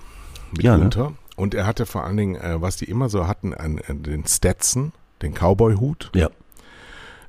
[0.58, 0.90] Ja, ne?
[1.36, 4.26] Und er hatte vor allen Dingen, äh, was die immer so hatten, einen, äh, den
[4.26, 6.10] Stetson, den Cowboy-Hut.
[6.14, 6.30] Ja.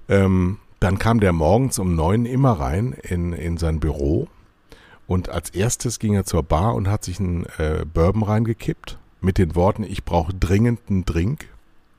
[0.09, 4.27] Ähm, dann kam der morgens um neun immer rein in, in sein Büro
[5.07, 9.37] und als erstes ging er zur Bar und hat sich einen äh, Bourbon reingekippt mit
[9.37, 11.47] den Worten, ich brauche dringend einen Drink.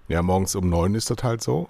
[0.09, 1.69] Ja, morgens um neun ist das halt so.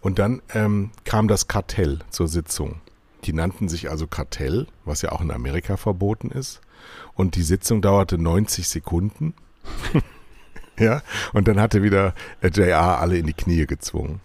[0.00, 2.80] Und dann ähm, kam das Kartell zur Sitzung.
[3.24, 6.60] Die nannten sich also Kartell, was ja auch in Amerika verboten ist.
[7.14, 9.34] Und die Sitzung dauerte 90 Sekunden.
[10.78, 11.02] ja,
[11.32, 14.20] und dann hatte wieder äh, JR alle in die Knie gezwungen.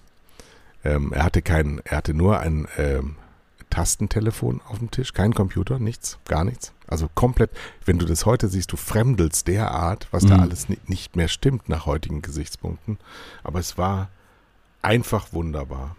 [0.84, 3.16] Ähm, er hatte kein, er hatte nur ein ähm,
[3.70, 6.74] Tastentelefon auf dem Tisch, kein Computer, nichts, gar nichts.
[6.88, 7.52] Also komplett,
[7.86, 10.42] wenn du das heute siehst, du fremdelst derart, was da Mhm.
[10.42, 12.98] alles ni nicht mehr stimmt nach heutigen Gesichtspunkten.
[13.44, 14.10] Aber es war
[14.82, 15.96] einfach wunderbar.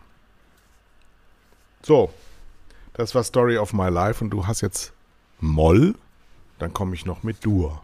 [1.82, 2.12] So,
[2.94, 4.92] das war Story of My Life und du hast jetzt
[5.40, 5.94] Moll,
[6.58, 7.82] dann komme ich noch mit Dur.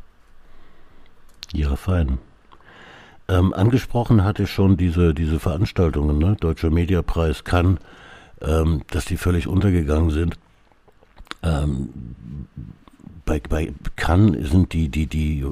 [1.52, 2.18] Ja, fein.
[3.28, 6.36] Ähm, angesprochen hatte ich schon diese, diese Veranstaltungen, ne?
[6.40, 7.78] Deutscher Mediapreis Cannes,
[8.40, 10.38] ähm, dass die völlig untergegangen sind.
[11.42, 11.90] Ähm,
[13.24, 15.46] bei, bei Cannes sind die, die, die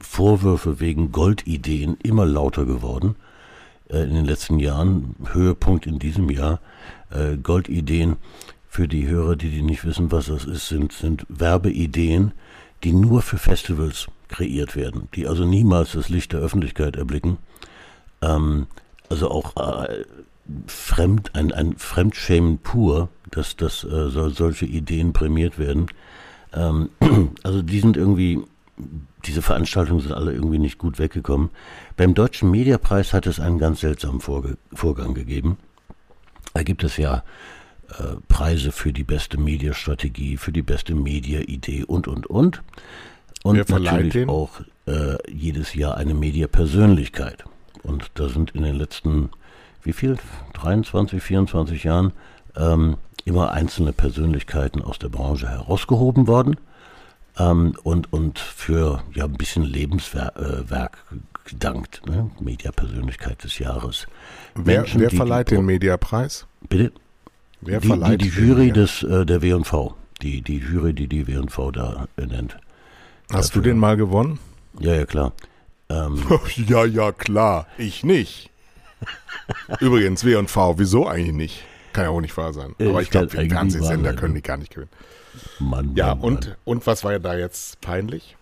[0.00, 3.16] Vorwürfe wegen Goldideen immer lauter geworden
[3.90, 5.14] äh, in den letzten Jahren.
[5.32, 6.60] Höhepunkt in diesem Jahr.
[7.10, 8.16] Äh, Goldideen,
[8.68, 12.32] für die Hörer, die, die nicht wissen, was das ist, sind, sind Werbeideen,
[12.84, 17.38] die nur für Festivals kreiert werden, die also niemals das Licht der Öffentlichkeit erblicken.
[18.22, 18.66] Ähm,
[19.08, 20.04] also auch äh,
[20.66, 25.86] fremd, ein, ein Fremdschämen pur, dass, dass äh, so, solche Ideen prämiert werden.
[26.52, 26.90] Ähm,
[27.42, 28.42] also die sind irgendwie,
[29.24, 31.50] diese Veranstaltungen sind alle irgendwie nicht gut weggekommen.
[31.96, 35.58] Beim Deutschen Mediapreis hat es einen ganz seltsamen Vorge Vorgang gegeben.
[36.54, 37.22] Da gibt es ja
[37.90, 42.62] äh, Preise für die beste Mediastrategie, für die beste Media-Idee und, und, und.
[43.42, 44.28] Und natürlich den?
[44.28, 47.44] auch äh, jedes Jahr eine Media-Persönlichkeit.
[47.82, 49.30] Und da sind in den letzten,
[49.82, 50.18] wie viel,
[50.54, 52.12] 23, 24 Jahren
[52.56, 56.56] ähm, immer einzelne Persönlichkeiten aus der Branche herausgehoben worden
[57.38, 60.34] ähm, und, und für ja, ein bisschen Lebenswerk
[61.10, 62.02] äh, gedankt.
[62.06, 62.30] Ne?
[62.40, 64.06] Media-Persönlichkeit des Jahres.
[64.54, 66.46] Wer, Menschen, wer verleiht den Mediapreis?
[66.68, 66.92] Bitte?
[67.60, 69.94] Wer Die, die, verleiht die den Jury Media- des, äh, der W&V.
[70.22, 72.56] Die, die Jury, die die W&V da äh, nennt.
[73.32, 74.38] Hast du dafür- den mal gewonnen?
[74.80, 75.32] Ja, ja, klar.
[75.88, 76.22] Ähm,
[76.68, 77.66] Ja, ja, klar.
[77.78, 78.50] Ich nicht.
[79.80, 81.64] Übrigens, W und V, wieso eigentlich nicht?
[81.92, 82.74] Kann ja auch nicht wahr sein.
[82.80, 84.40] Aber es ich glaube, eigentlich Fernsehsender können ne?
[84.40, 84.90] die gar nicht gewinnen.
[85.60, 88.36] Mann, Ja, Mann, und, und was war ja da jetzt peinlich?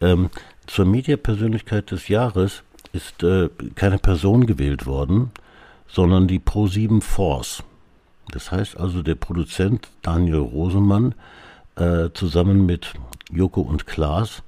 [0.00, 0.30] Ähm,
[0.66, 2.62] zur Mediapersönlichkeit des Jahres
[2.92, 5.30] ist äh, keine Person gewählt worden,
[5.88, 7.62] sondern die Pro7 Force.
[8.32, 11.14] Das heißt also, der Produzent Daniel Rosemann
[11.76, 12.92] äh, zusammen mit
[13.30, 14.42] Joko und Klaas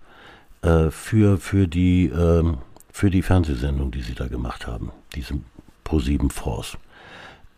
[0.62, 2.58] äh, für, für, die, ähm,
[2.92, 5.34] für die Fernsehsendung, die sie da gemacht haben, diese
[5.84, 6.76] Pro7 Force.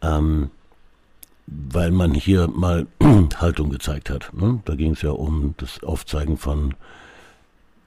[0.02, 0.50] Ähm,
[1.46, 2.86] weil man hier mal
[3.36, 4.32] Haltung gezeigt hat.
[4.32, 4.60] Ne?
[4.64, 6.74] Da ging es ja um das Aufzeigen von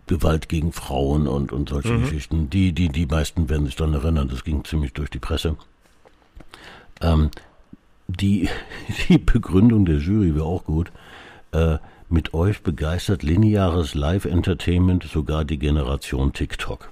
[0.07, 2.01] Gewalt gegen Frauen und, und solche mhm.
[2.03, 2.49] Geschichten.
[2.49, 5.57] Die, die, die meisten werden sich dann erinnern, das ging ziemlich durch die Presse.
[7.01, 7.31] Ähm,
[8.07, 8.49] die,
[9.09, 10.91] die Begründung der Jury wäre auch gut.
[11.51, 11.77] Äh,
[12.07, 16.89] mit euch begeistert lineares Live-Entertainment sogar die Generation TikTok.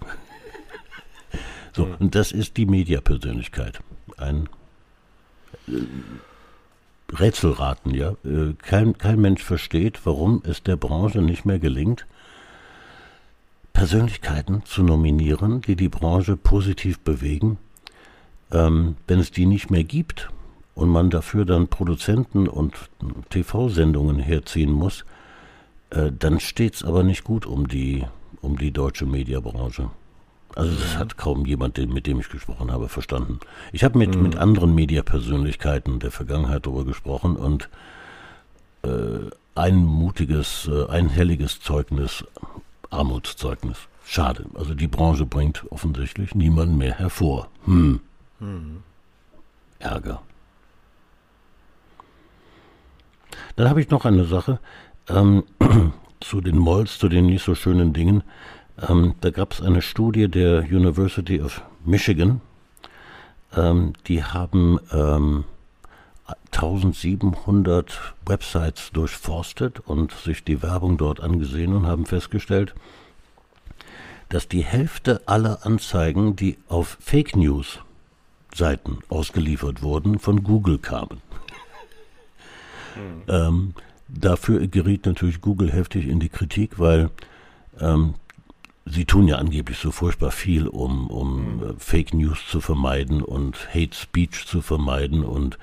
[1.74, 1.95] so, mhm.
[1.99, 3.80] und das ist die Mediapersönlichkeit.
[4.18, 4.49] Ein
[5.68, 5.74] äh,
[7.14, 8.16] Rätselraten, ja.
[8.26, 12.07] Äh, kein, kein Mensch versteht, warum es der Branche nicht mehr gelingt,
[13.72, 17.57] Persönlichkeiten zu nominieren, die die Branche positiv bewegen.
[18.51, 20.30] Ähm, wenn es die nicht mehr gibt
[20.76, 22.74] und man dafür dann Produzenten und
[23.30, 25.05] TV-Sendungen herziehen muss,
[25.91, 28.05] äh, dann steht es aber nicht gut um die,
[28.41, 29.89] um die deutsche Mediabranche.
[30.55, 33.39] Also das hat kaum jemand, mit dem ich gesprochen habe, verstanden.
[33.71, 34.21] Ich habe mit, mhm.
[34.24, 37.69] mit anderen Mediapersönlichkeiten der Vergangenheit darüber gesprochen und
[38.84, 42.24] äh, ein mutiges, äh, ein helliges Zeugnis,
[42.89, 43.78] Armutszeugnis.
[44.05, 44.45] Schade.
[44.53, 47.47] Also die Branche bringt offensichtlich niemanden mehr hervor.
[47.65, 47.99] Hm.
[48.39, 48.84] Mhm.
[49.80, 50.21] Ärger.
[53.56, 54.60] Dann habe ich noch eine Sache
[55.10, 55.43] ähm,
[56.20, 58.24] zu den Molls, zu den nicht so schönen Dingen.
[58.88, 62.41] Ähm, da gab es eine Studie der University of Michigan.
[63.56, 64.80] Ähm, die haben
[66.51, 67.95] 1700 ähm,
[68.26, 72.74] Websites durchforstet und sich die Werbung dort angesehen und haben festgestellt,
[74.30, 77.80] dass die Hälfte aller Anzeigen, die auf Fake News
[78.56, 81.22] Seiten ausgeliefert wurden, von Google kamen.
[82.96, 83.24] Mhm.
[83.28, 83.74] Ähm,
[84.08, 87.10] dafür geriet natürlich Google heftig in die Kritik, weil
[87.80, 88.16] ähm,
[88.86, 91.80] sie tun ja angeblich so furchtbar viel, um, um mhm.
[91.80, 95.58] Fake News zu vermeiden und Hate Speech zu vermeiden und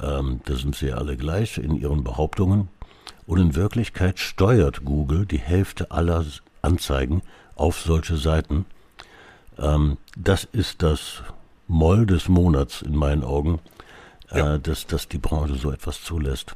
[0.00, 2.68] ähm, da sind sie ja alle gleich in ihren Behauptungen.
[3.26, 6.24] Und in Wirklichkeit steuert Google die Hälfte aller
[6.62, 7.22] Anzeigen
[7.54, 8.66] auf solche Seiten.
[9.58, 11.22] Ähm, das ist das
[11.66, 13.60] Moll des Monats in meinen Augen,
[14.30, 14.58] äh, ja.
[14.58, 16.54] dass, dass die Branche so etwas zulässt.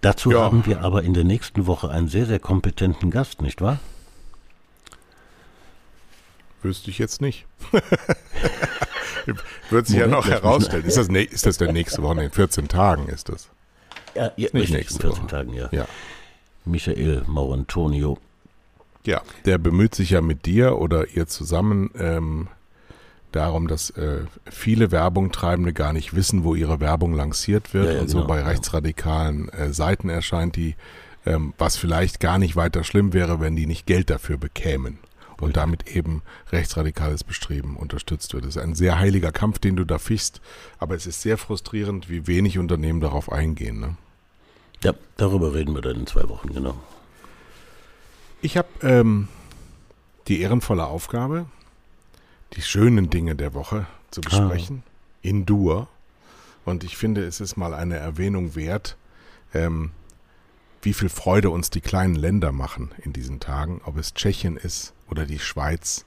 [0.00, 0.40] Dazu ja.
[0.40, 3.80] haben wir aber in der nächsten Woche einen sehr, sehr kompetenten Gast, nicht wahr?
[6.62, 7.46] Wüsste ich jetzt nicht.
[9.70, 10.84] Wird sich ja noch herausstellen.
[10.84, 12.22] Ist das, ist das der nächste Woche?
[12.22, 13.48] In 14 Tagen ist das.
[14.14, 15.26] Ja, ja nicht nächste 14 Woche.
[15.28, 15.68] Tagen, ja.
[15.72, 15.86] ja.
[16.64, 18.18] Michael Maurantonio.
[19.04, 22.48] Ja, der bemüht sich ja mit dir oder ihr zusammen ähm,
[23.36, 28.00] darum, dass äh, viele Werbungtreibende gar nicht wissen, wo ihre Werbung lanciert wird ja, ja,
[28.00, 30.74] und genau, so bei rechtsradikalen äh, Seiten erscheint die,
[31.24, 34.98] ähm, was vielleicht gar nicht weiter schlimm wäre, wenn die nicht Geld dafür bekämen
[35.40, 38.44] und damit eben rechtsradikales Bestreben unterstützt wird.
[38.44, 40.40] Das ist ein sehr heiliger Kampf, den du da fichst,
[40.78, 43.80] aber es ist sehr frustrierend, wie wenig Unternehmen darauf eingehen.
[43.80, 43.96] Ne?
[44.82, 46.74] Ja, darüber reden wir dann in zwei Wochen, genau.
[48.40, 49.28] Ich habe ähm,
[50.28, 51.46] die ehrenvolle Aufgabe,
[52.54, 54.24] die schönen Dinge der Woche zu ah.
[54.24, 54.90] besprechen, ah.
[55.22, 55.88] in Dur.
[56.64, 58.96] Und ich finde, es ist mal eine Erwähnung wert,
[59.54, 59.92] ähm,
[60.82, 64.94] wie viel Freude uns die kleinen Länder machen in diesen Tagen, ob es Tschechien ist
[65.08, 66.04] oder die Schweiz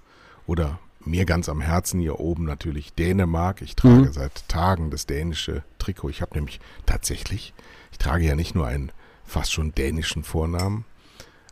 [0.47, 3.61] oder mir ganz am Herzen hier oben natürlich Dänemark.
[3.61, 4.13] Ich trage mhm.
[4.13, 6.09] seit Tagen das dänische Trikot.
[6.09, 7.53] Ich habe nämlich tatsächlich,
[7.91, 8.91] ich trage ja nicht nur einen
[9.25, 10.85] fast schon dänischen Vornamen,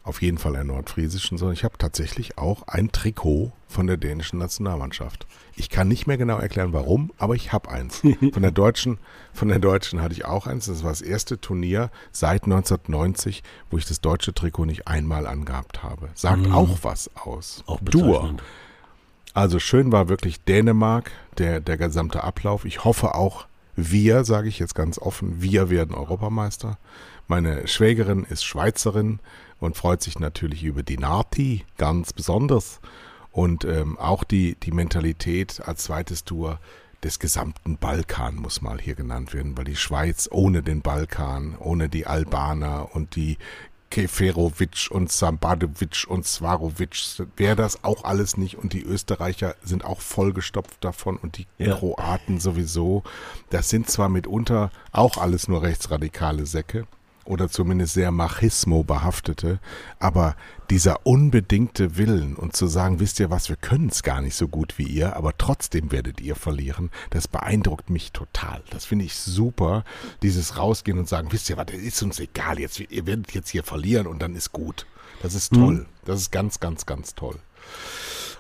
[0.08, 4.40] auf jeden Fall einen nordfriesischen, sondern ich habe tatsächlich auch ein Trikot von der dänischen
[4.40, 5.28] Nationalmannschaft.
[5.56, 8.02] Ich kann nicht mehr genau erklären, warum, aber ich habe eins.
[8.34, 9.00] Von der deutschen,
[9.34, 10.68] von der deutschen hatte ich auch eins.
[10.68, 15.84] Das war das erste Turnier seit 1990, wo ich das deutsche Trikot nicht einmal angehabt
[15.84, 16.10] habe.
[16.14, 16.54] Sagt mhm.
[16.54, 17.64] auch was aus.
[17.66, 18.36] Auch Dur.
[19.34, 22.66] Also schön war wirklich Dänemark, der, der gesamte Ablauf.
[22.66, 26.78] Ich hoffe auch, wir, sage ich jetzt ganz offen, wir werden Europameister.
[27.28, 29.20] Meine Schwägerin ist Schweizerin
[29.60, 32.80] und freut sich natürlich über die Nati ganz besonders.
[33.32, 36.60] Und ähm, auch die, die Mentalität als zweites Tour
[37.04, 41.90] des gesamten Balkan muss mal hier genannt werden, weil die Schweiz ohne den Balkan, ohne
[41.90, 43.38] die Albaner und die
[43.90, 46.98] Keferovic und Sambadovic und Svarovic
[47.38, 51.76] wäre das auch alles nicht und die Österreicher sind auch vollgestopft davon und die ja.
[51.76, 53.04] Kroaten sowieso.
[53.50, 56.86] Das sind zwar mitunter auch alles nur rechtsradikale Säcke,
[57.28, 59.60] oder zumindest sehr Machismo behaftete,
[60.00, 60.36] aber
[60.70, 64.48] dieser unbedingte Willen und zu sagen, wisst ihr was, wir können es gar nicht so
[64.48, 68.64] gut wie ihr, aber trotzdem werdet ihr verlieren, das beeindruckt mich total.
[68.70, 69.84] Das finde ich super,
[70.22, 73.50] dieses rausgehen und sagen, wisst ihr was, das ist uns egal, jetzt, ihr werdet jetzt
[73.50, 74.86] hier verlieren und dann ist gut.
[75.22, 75.74] Das ist toll.
[75.74, 75.86] Mhm.
[76.06, 77.36] Das ist ganz, ganz, ganz toll.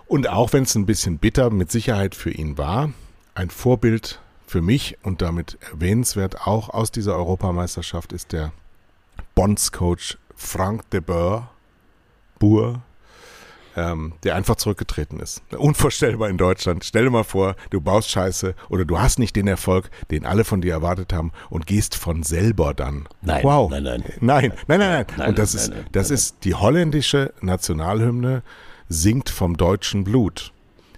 [0.05, 2.91] Und auch wenn es ein bisschen bitter mit Sicherheit für ihn war,
[3.35, 8.53] ein Vorbild für mich und damit erwähnenswert auch aus dieser Europameisterschaft ist der
[9.37, 11.51] Bonds-Coach Frank de Boer,
[12.39, 12.81] Boer,
[13.75, 15.43] ähm, der einfach zurückgetreten ist.
[15.55, 16.83] Unvorstellbar in Deutschland.
[16.83, 20.43] Stell dir mal vor, du baust Scheiße oder du hast nicht den Erfolg, den alle
[20.43, 23.07] von dir erwartet haben und gehst von selber dann.
[23.21, 23.69] Nein, wow.
[23.69, 24.03] nein, nein.
[24.21, 25.29] Nein, nein, nein, nein.
[25.29, 28.41] Und das ist, das ist die holländische Nationalhymne
[28.89, 30.51] singt vom deutschen Blut.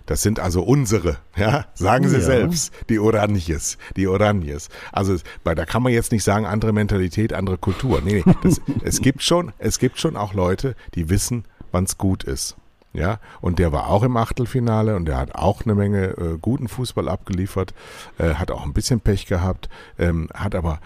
[0.10, 2.22] Das sind also unsere, ja, sagen Sie ja.
[2.22, 4.70] selbst, die Oranjes, die Oranjes.
[4.92, 8.02] Also, bei, da kann man jetzt nicht sagen, andere Mentalität, andere Kultur.
[8.04, 12.00] Nee, nee, das, es gibt schon, es gibt schon auch Leute, die wissen, wann es
[12.00, 12.58] gut ist.
[12.92, 16.70] Ja, und der war auch im Achtelfinale und der hat auch eine Menge äh, guten
[16.70, 17.76] Fußball abgeliefert,
[18.18, 20.80] äh, hat auch ein bisschen Pech gehabt, ähm, hat aber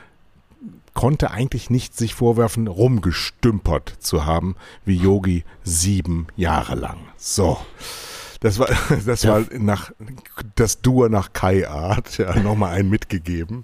[0.94, 6.98] konnte eigentlich nicht sich vorwerfen, rumgestümpert zu haben wie Yogi sieben Jahre lang.
[7.16, 7.58] So.
[8.44, 8.68] Das war,
[9.06, 9.92] das war nach,
[10.56, 13.64] das Dur nach Kai-Art, ja, nochmal einen mitgegeben.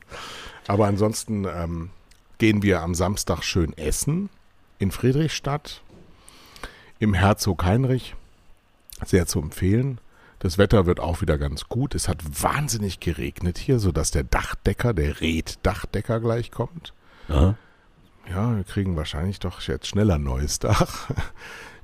[0.68, 1.90] Aber ansonsten ähm,
[2.38, 4.30] gehen wir am Samstag schön essen
[4.80, 5.84] in Friedrichstadt
[6.98, 8.16] im Herzog Heinrich.
[9.06, 10.00] Sehr zu empfehlen.
[10.40, 11.94] Das Wetter wird auch wieder ganz gut.
[11.94, 16.94] Es hat wahnsinnig geregnet hier, sodass der Dachdecker, der Red-Dachdecker gleich kommt.
[17.28, 17.56] Ja.
[18.30, 21.10] ja, wir kriegen wahrscheinlich doch jetzt schneller ein neues Dach.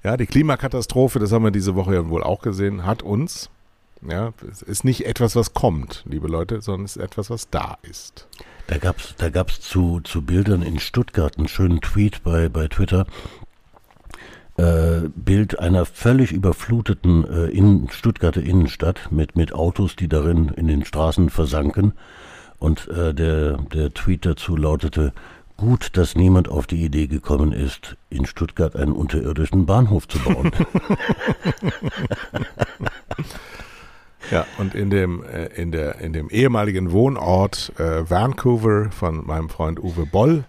[0.05, 3.49] Ja, die Klimakatastrophe, das haben wir diese Woche ja wohl auch gesehen, hat uns,
[4.07, 7.79] ja, es ist nicht etwas, was kommt, liebe Leute, sondern es ist etwas, was da
[7.81, 8.27] ist.
[8.67, 12.67] Da gab es da gab's zu, zu Bildern in Stuttgart einen schönen Tweet bei, bei
[12.67, 13.07] Twitter.
[14.57, 20.67] Äh, Bild einer völlig überfluteten äh, in Stuttgarter Innenstadt mit, mit Autos, die darin in
[20.67, 21.93] den Straßen versanken.
[22.59, 25.13] Und äh, der, der Tweet dazu lautete,
[25.57, 30.51] Gut, dass niemand auf die Idee gekommen ist, in Stuttgart einen unterirdischen Bahnhof zu bauen.
[34.31, 39.47] ja, und in dem, äh, in, der, in dem ehemaligen Wohnort äh, Vancouver von meinem
[39.47, 40.43] Freund Uwe Boll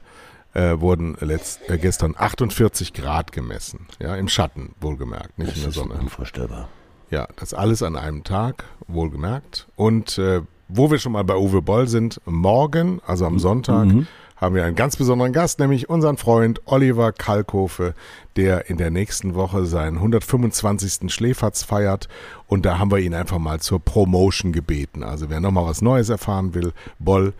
[0.55, 3.87] äh, wurden letzt, äh, gestern 48 Grad gemessen.
[4.01, 5.95] Ja, im Schatten, wohlgemerkt, nicht das in der Sonne.
[5.95, 6.69] unvorstellbar.
[7.11, 9.69] Ja, das alles an einem Tag, wohlgemerkt.
[9.77, 14.09] Und äh, wo wir schon mal bei Uwe Boll sind, morgen, also am Sonntag, mhm
[14.37, 17.95] haben wir einen ganz besonderen Gast, nämlich unseren Freund Oliver Kalkofe,
[18.37, 21.13] der in der nächsten Woche seinen 125.
[21.13, 22.09] Schläferz feiert.
[22.47, 25.03] Und da haben wir ihn einfach mal zur Promotion gebeten.
[25.03, 27.33] Also wer nochmal was Neues erfahren will, Boll,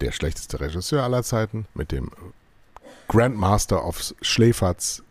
[0.00, 2.10] der schlechteste Regisseur aller Zeiten, mit dem
[3.06, 5.02] Grandmaster of Schläferz,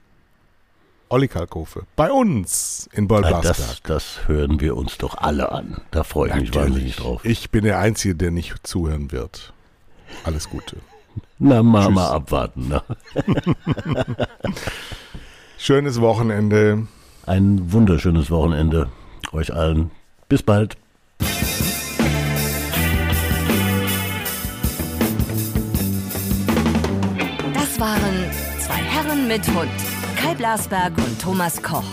[1.10, 3.58] Olli Kalkofe, bei uns in Bollblasberg.
[3.58, 5.82] Das, das hören wir uns doch alle an.
[5.92, 6.56] Da freue ich Natürlich.
[6.56, 7.26] mich wahnsinnig drauf.
[7.26, 9.54] Ich bin der Einzige, der nicht zuhören wird.
[10.24, 10.78] Alles Gute.
[11.38, 12.68] Na, mal, mal abwarten.
[12.68, 12.82] Ne?
[15.58, 16.88] Schönes Wochenende.
[17.26, 18.90] Ein wunderschönes Wochenende
[19.34, 19.92] euch allen.
[20.28, 20.78] Bis bald.
[27.54, 28.16] Das waren
[28.60, 29.70] zwei Herren mit Hund.
[30.22, 31.84] Kai Blasberg und Thomas Koch.